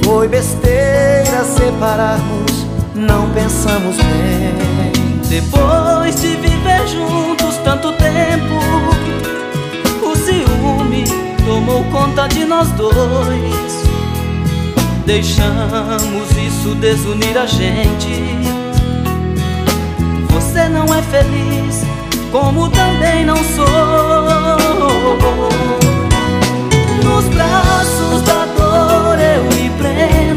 [0.05, 2.65] Foi besteira separarmos,
[2.95, 4.93] não pensamos bem.
[5.29, 8.61] Depois de viver juntos tanto tempo,
[10.01, 11.03] o ciúme
[11.45, 13.83] tomou conta de nós dois.
[15.05, 16.31] Deixamos
[16.63, 18.23] isso desunir a gente.
[20.31, 21.83] Você não é feliz,
[22.31, 23.67] como também não sou.
[27.05, 30.32] Nos braços da dor eu me prendo,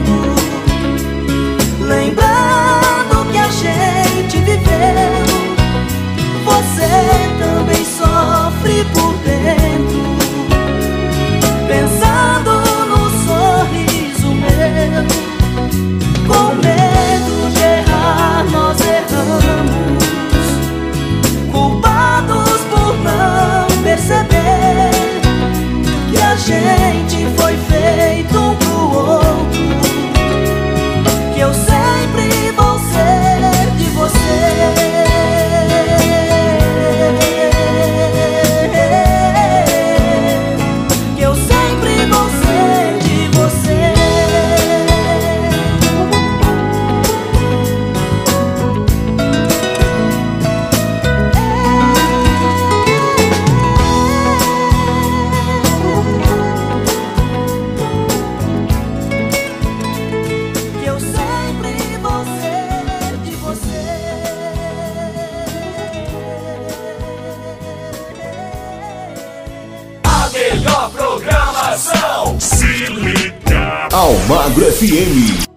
[74.76, 75.48] FM.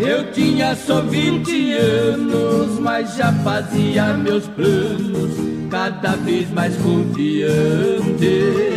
[0.00, 5.30] Eu tinha só 20 anos, mas já fazia meus planos,
[5.70, 8.69] cada vez mais confiante.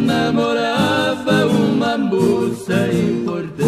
[0.00, 3.60] Namorava uma moça importante.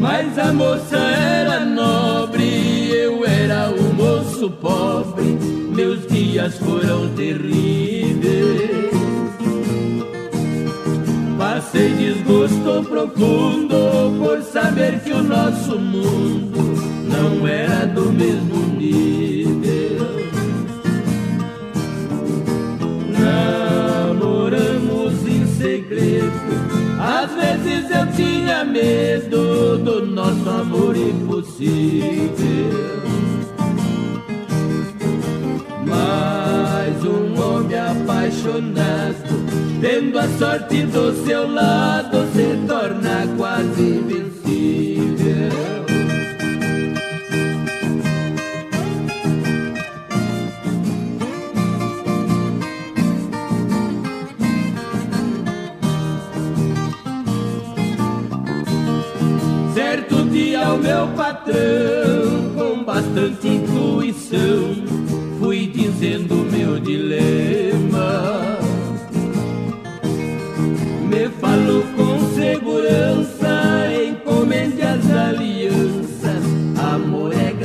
[0.00, 5.38] Mas a moça era nobre, eu era um moço pobre,
[5.74, 8.70] meus dias foram terríveis.
[11.38, 16.74] Passei desgosto profundo por saber que o nosso mundo
[17.08, 19.39] não era do mesmo nível.
[27.40, 32.30] Vezes eu tinha medo do nosso amor impossível.
[35.86, 39.34] Mas um homem apaixonado,
[39.80, 43.99] tendo a sorte do seu lado, se torna quase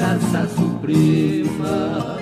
[0.06, 2.18] graça suprema.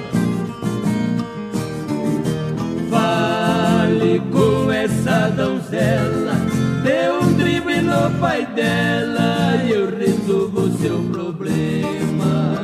[2.89, 6.35] Fale com essa donzela,
[6.81, 12.55] dê um drible no pai dela e eu resolvo seu problema.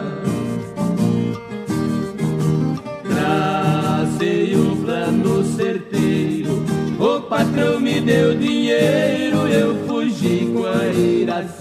[3.03, 6.63] Tracei um plano certeiro,
[6.97, 11.58] o patrão me deu dinheiro, eu fugi com a Iracema.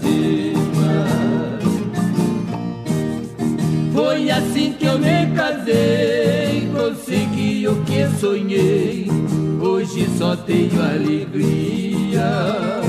[4.79, 9.07] Que eu me casei, consegui o que sonhei,
[9.61, 12.79] hoje só tenho alegria.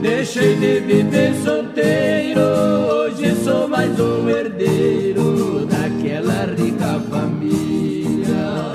[0.00, 8.72] deixei de viver solteiro, hoje sou mais um herdeiro daquela rica família.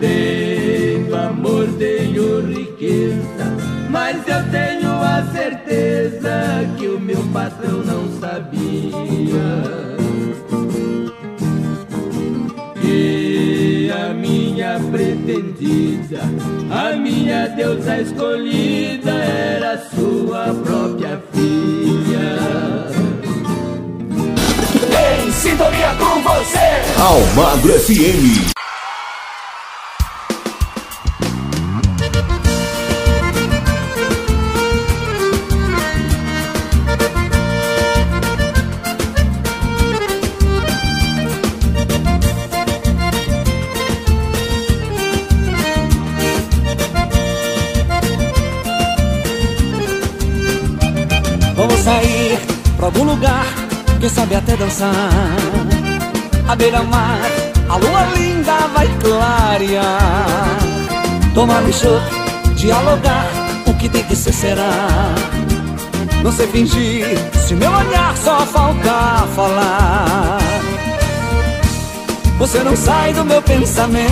[0.00, 3.56] Tenho amor, tenho riqueza,
[3.88, 6.99] mas eu tenho a certeza que o
[12.82, 16.20] E a minha pretendida,
[16.70, 22.30] a minha deusa escolhida era sua própria filha.
[25.24, 27.00] Em sintonia com você.
[27.00, 28.59] Almagro FM.
[54.60, 54.92] Dançar.
[56.46, 57.18] À beira-mar,
[57.68, 60.58] a lua linda vai clarear.
[61.34, 62.04] Tomar um chopp,
[62.56, 63.26] dialogar,
[63.66, 65.14] o que tem que ser será.
[66.22, 67.06] Não sei fingir,
[67.46, 70.38] se meu olhar só falta falar.
[72.38, 74.10] Você não sai do meu pensamento.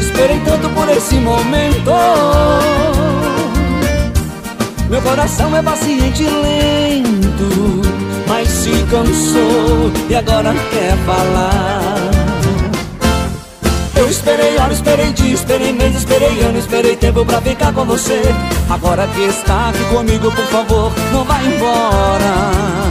[0.00, 1.90] Esperei tanto por esse momento.
[4.94, 7.23] Meu coração é paciente e lento,
[8.26, 12.24] mas se cansou e agora quer falar.
[13.96, 18.20] Eu esperei hora, esperei dia, esperei mês, esperei ano, esperei tempo pra ficar com você.
[18.68, 22.84] Agora que está aqui comigo, por favor, não vá embora.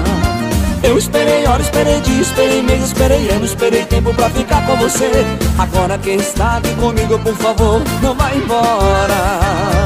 [0.81, 5.11] Eu esperei hora, esperei dia, esperei mês, esperei ano, esperei tempo pra ficar com você.
[5.57, 9.82] Agora que está aqui comigo, por favor, não vá embora.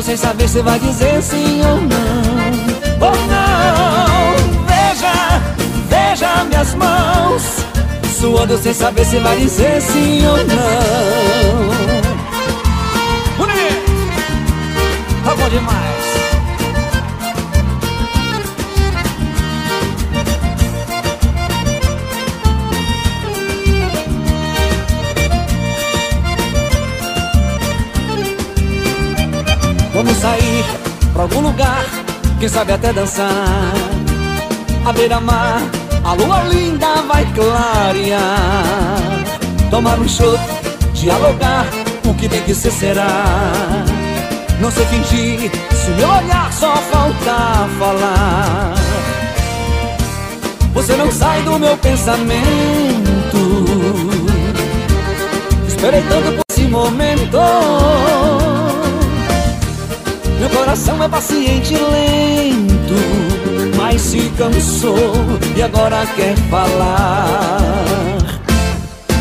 [0.00, 3.06] Suando sem saber se vai dizer sim ou não.
[3.06, 4.34] Ou não,
[4.66, 5.12] veja,
[5.88, 7.42] veja minhas mãos,
[8.18, 11.70] suando sem saber se vai dizer sim ou não.
[13.36, 13.92] Bonito,
[15.24, 16.09] tá bom demais.
[32.40, 33.28] Quem sabe até dançar.
[34.84, 35.60] À beira-mar,
[36.02, 38.22] a lua linda vai clarear.
[39.70, 40.40] Tomar um chopp,
[40.94, 41.66] dialogar,
[42.04, 43.84] o que tem que ser será.
[44.58, 48.74] Não sei fingir, se meu olhar só falta falar.
[50.72, 52.40] Você não sai do meu pensamento.
[55.68, 57.38] Esperei tanto por esse momento.
[60.40, 62.94] Meu coração é paciente e lento,
[63.76, 65.12] mas se cansou
[65.54, 68.00] e agora quer falar.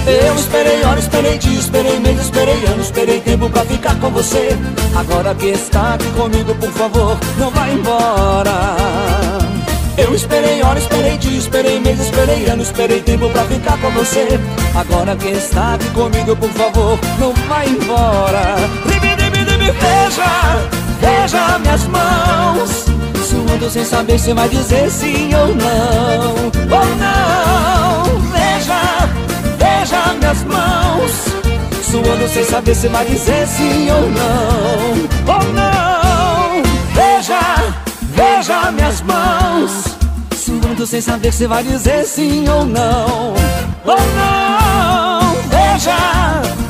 [0.08, 4.58] Eu esperei hora, esperei dia, esperei mês, esperei ano, esperei tempo pra ficar com você.
[4.96, 8.78] Agora que está aqui comigo, por favor, não vá embora.
[9.98, 14.40] Eu esperei hora, esperei dia, esperei mês, esperei ano, esperei tempo pra ficar com você.
[14.74, 18.56] Agora que está aqui comigo, por favor, não vá embora.
[18.86, 20.79] Ribi, ribi, ribi, veja,
[21.10, 22.86] veja minhas mãos,
[23.28, 26.36] suando sem saber se vai dizer sim ou não.
[26.78, 28.82] Ou não, veja,
[29.58, 31.12] veja minhas mãos,
[31.90, 35.36] suando sem saber se vai dizer sim ou não.
[35.36, 36.64] Ou não,
[36.94, 37.42] veja,
[38.16, 39.72] veja minhas mãos,
[40.36, 43.34] suando sem saber se vai dizer sim ou não.
[43.86, 45.98] Ou não, veja,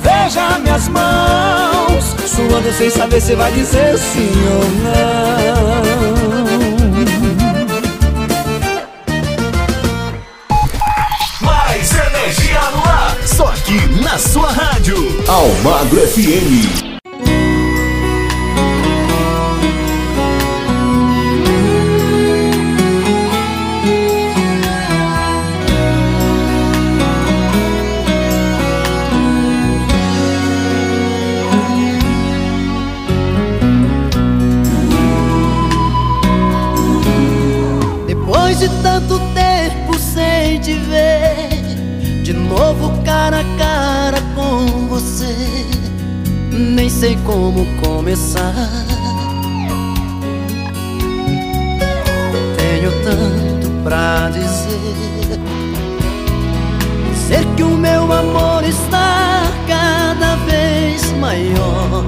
[0.01, 2.15] veja minhas mãos,
[2.47, 5.79] suando sem saber se vai dizer sim ou não.
[11.41, 13.17] Mais energia no ar.
[13.25, 14.95] Só aqui na sua rádio.
[15.27, 16.88] Almagro FM.
[46.99, 48.53] Sei como começar
[52.57, 55.39] Tenho tanto pra dizer
[57.13, 62.03] Dizer que o meu amor está cada vez maior.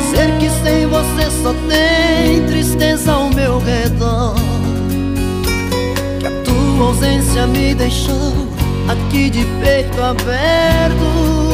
[0.00, 4.34] Dizer que sem você só tem tristeza ao meu redor.
[6.18, 8.48] Que a tua ausência me deixou
[8.88, 11.47] aqui de peito aberto.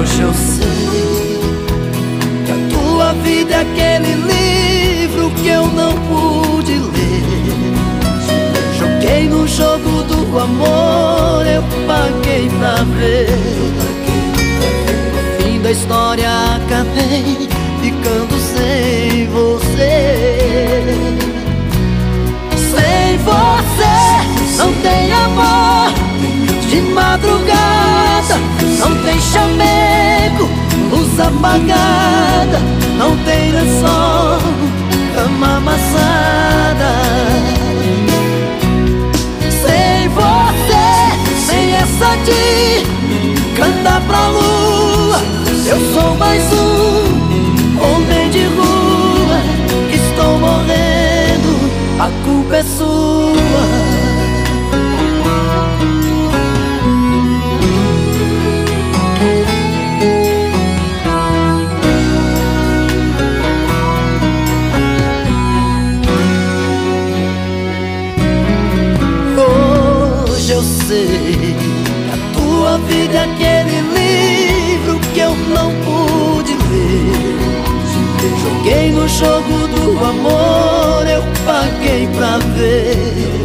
[0.00, 1.40] Hoje eu sei
[2.46, 7.22] que a tua vida é aquele livro que eu não pude ler.
[8.78, 13.28] Joguei no jogo do amor, eu paguei pra ver.
[15.14, 17.48] No fim da história acabei
[17.82, 20.84] ficando sem você.
[22.56, 25.92] Sem você não tem amor
[26.70, 28.36] de madrugada,
[28.78, 30.48] não tem chamego,
[30.90, 32.60] luz apagada,
[32.96, 34.38] não tem lençol,
[35.14, 36.92] cama amassada.
[39.50, 45.20] Sem você, sem essa de cantar pra lua,
[45.66, 49.40] eu sou mais um homem de rua,
[49.92, 53.87] estou morrendo, a culpa é sua.
[78.68, 83.40] Joguei no jogo do amor, eu paguei pra ver.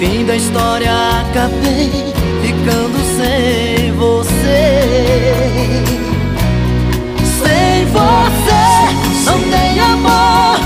[0.00, 0.90] Fim da história,
[1.20, 5.44] acabei ficando sem você.
[7.38, 10.58] Sem você, não tem amor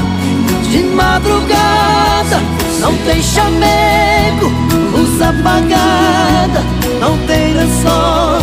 [0.63, 2.41] de madrugada,
[2.81, 4.51] não tem chamego,
[4.97, 6.63] luz apagada,
[6.99, 8.41] não tem lençol,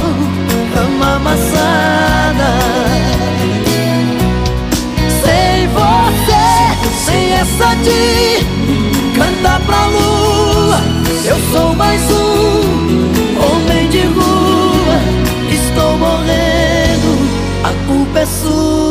[7.62, 10.82] essa de cantar pra lua,
[11.26, 15.00] eu sou mais um homem de rua,
[15.52, 17.30] estou morrendo,
[17.64, 18.91] a culpa é sua.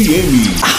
[0.00, 0.69] FM.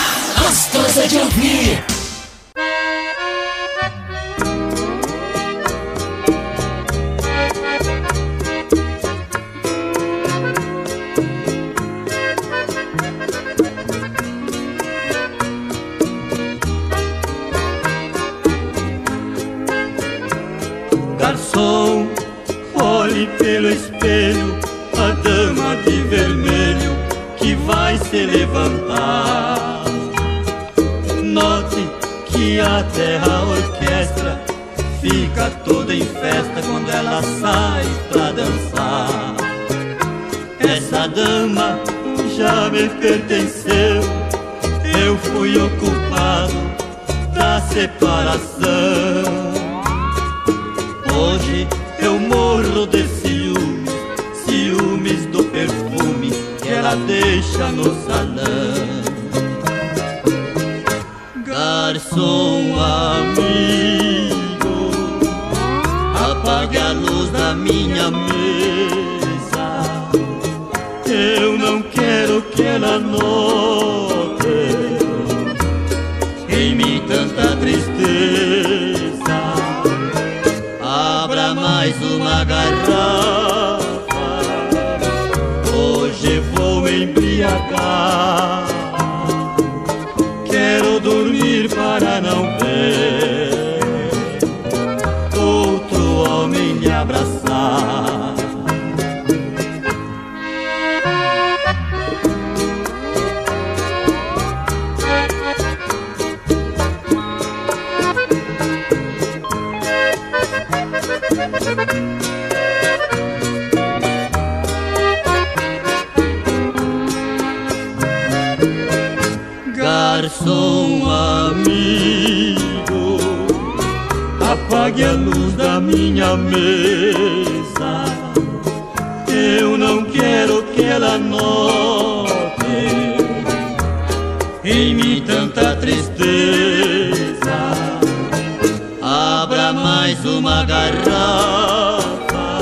[140.64, 142.60] Garrafa.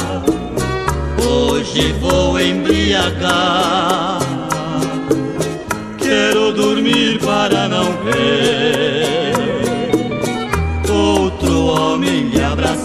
[1.27, 4.19] Hoje vou embriagar.
[5.97, 9.29] Quero dormir para não ver
[10.89, 12.79] outro homem me abraçar.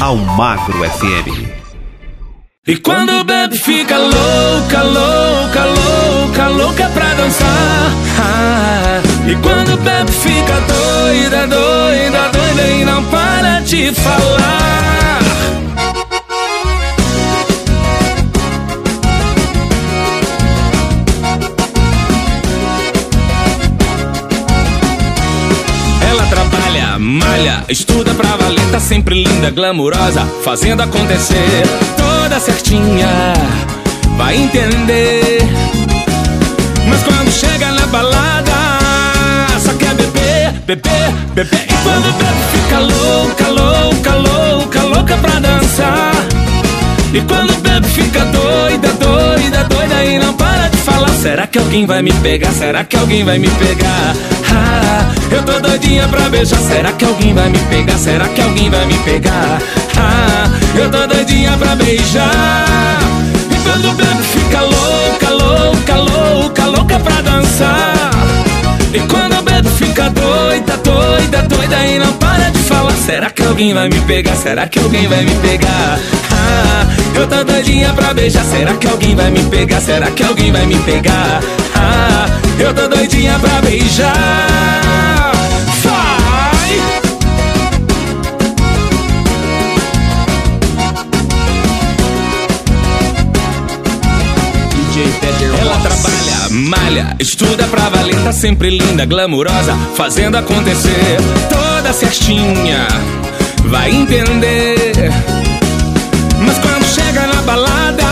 [0.00, 1.62] Almagro FM.
[2.66, 7.90] E quando bebe fica louca, louca, louca, louca pra dançar.
[8.18, 15.20] Ah, e quando bebe fica doida, doida, doida e não para de falar.
[26.10, 31.62] Ela trabalha, malha, estuda pra valer, tá sempre linda, glamurosa, fazendo acontecer,
[31.96, 33.32] toda certinha,
[34.16, 35.38] vai entender.
[36.88, 38.31] Mas quando chega na balada,
[40.66, 41.64] beber, beber.
[41.68, 46.12] E quando bebe fica louca, louca, louca, louca pra dançar.
[47.12, 51.10] E quando bebe fica doida, doida, doida e não para de falar.
[51.10, 52.52] Será que alguém vai me pegar?
[52.52, 54.14] Será que alguém vai me pegar?
[54.50, 56.58] Ah, eu tô doidinha pra beijar.
[56.58, 57.98] Será que alguém vai me pegar?
[57.98, 59.58] Será que alguém vai me pegar?
[59.96, 62.98] Ah, eu tô doidinha pra beijar.
[63.50, 68.41] E quando bebe fica louca, louca, louca, louca pra dançar.
[68.94, 72.92] E quando bebe fica doida, doida, doida e não para de falar.
[72.92, 74.36] Será que alguém vai me pegar?
[74.36, 75.98] Será que alguém vai me pegar?
[76.30, 78.44] Ah, eu tô doidinha pra beijar.
[78.44, 79.80] Será que alguém vai me pegar?
[79.80, 81.40] Será que alguém vai me pegar?
[81.74, 82.26] Ah,
[82.58, 84.12] eu tô doidinha pra beijar.
[85.82, 86.82] Vai!
[95.60, 101.16] Ela trabalha, malha, estuda pra valer, tá sempre linda, glamurosa, fazendo acontecer,
[101.48, 102.86] toda certinha,
[103.64, 105.10] vai entender.
[106.44, 108.04] Mas quando chega na balada,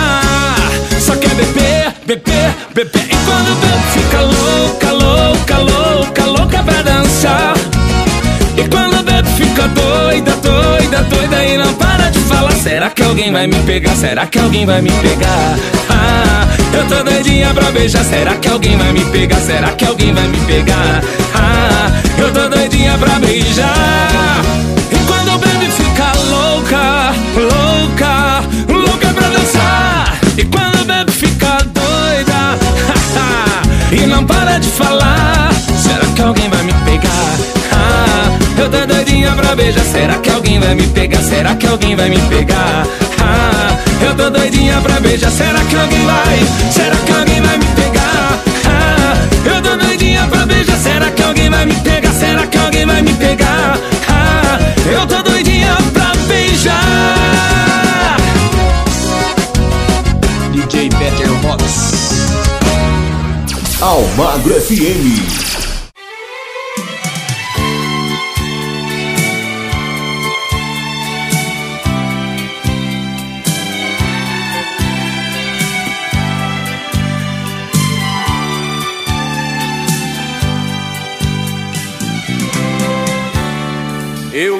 [0.98, 3.04] só quer beber, beber, beber.
[3.04, 7.54] E quando bebe, fica louca, louca, louca, louca pra dançar.
[8.56, 9.89] E quando bebe, fica doida,
[12.62, 13.96] Será que alguém vai me pegar?
[13.96, 15.58] Será que alguém vai me pegar?
[15.88, 18.04] Ah, eu tô doidinha pra beijar.
[18.04, 19.40] Será que alguém vai me pegar?
[19.40, 21.02] Será que alguém vai me pegar?
[21.34, 24.42] Ah, eu tô doidinha pra beijar.
[24.92, 30.18] E quando bebe, fica louca, louca, louca pra dançar.
[30.36, 32.58] E quando bebe fica doida
[33.90, 35.49] E não para de falar
[39.30, 41.22] doidinha pra beijar Será que alguém vai me pegar?
[41.22, 42.86] Será que alguém vai me pegar?
[43.18, 46.38] Ah, eu tô doidinha pra beijar Será que alguém vai?
[46.72, 48.40] Será que alguém vai me pegar?
[48.66, 52.12] Ah, eu tô doidinha pra beijar Será que alguém vai me pegar?
[52.12, 53.78] Será que alguém vai me pegar?
[54.08, 54.58] Ah,
[54.90, 58.16] eu tô doidinha pra beijar
[60.52, 61.90] DJ Better Rocks.
[63.80, 65.69] Almagro FM.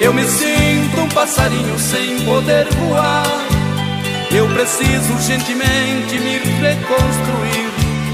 [0.00, 3.24] eu me sinto um passarinho sem poder voar.
[4.30, 7.70] Eu preciso urgentemente me reconstruir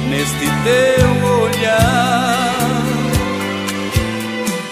[0.09, 1.11] neste teu
[1.43, 2.55] olhar.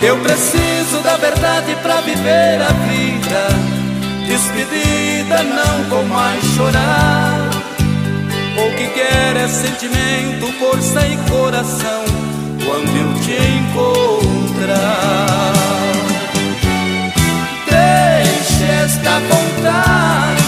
[0.00, 3.48] Eu preciso da verdade para viver a vida.
[4.26, 7.50] Despedida não com mais chorar.
[8.56, 12.04] O que quer é sentimento, força e coração
[12.64, 13.36] quando eu te
[14.62, 15.61] encontrar.
[18.62, 20.42] Esta vontade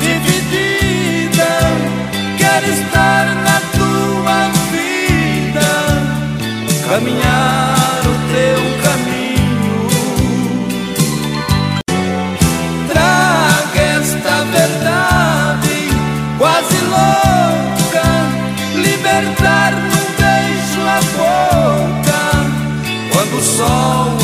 [0.00, 1.50] dividida.
[2.38, 5.70] Quero estar na tua vida,
[6.88, 9.88] caminhar o teu caminho.
[12.88, 15.78] Traga esta verdade
[16.38, 18.06] quase louca,
[18.74, 22.22] libertar num beijo a boca
[23.12, 24.23] quando o sol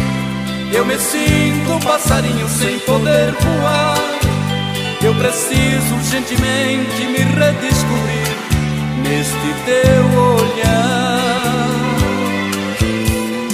[0.73, 3.97] eu me sinto um passarinho sem poder voar.
[5.03, 8.37] Eu preciso urgentemente me redescobrir
[9.03, 11.11] neste teu olhar.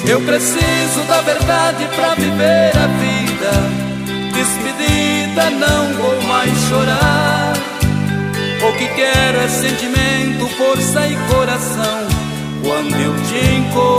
[0.07, 3.51] Eu preciso da verdade para viver a vida.
[4.33, 7.53] Despedida, não vou mais chorar.
[8.61, 12.07] O que quero é sentimento, força e coração
[12.63, 13.97] quando eu te encontrar.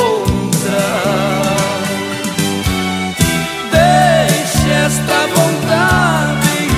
[4.71, 6.69] Esta vontade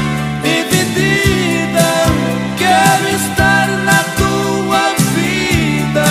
[0.43, 1.89] dividida.
[2.59, 6.07] Quero estar na tua vida,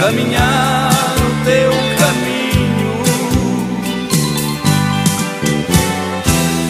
[0.00, 2.94] caminhar o teu caminho.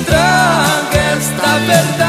[0.06, 2.01] Traga esta verdade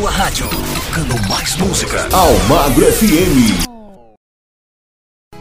[0.00, 2.08] sua rádio, tocando mais música.
[2.10, 3.68] Almagro FM.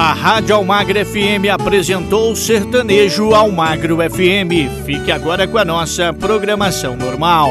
[0.02, 4.86] A Rádio Almagro FM apresentou o Sertanejo Almagro FM.
[4.86, 7.50] Fique agora com a nossa programação normal.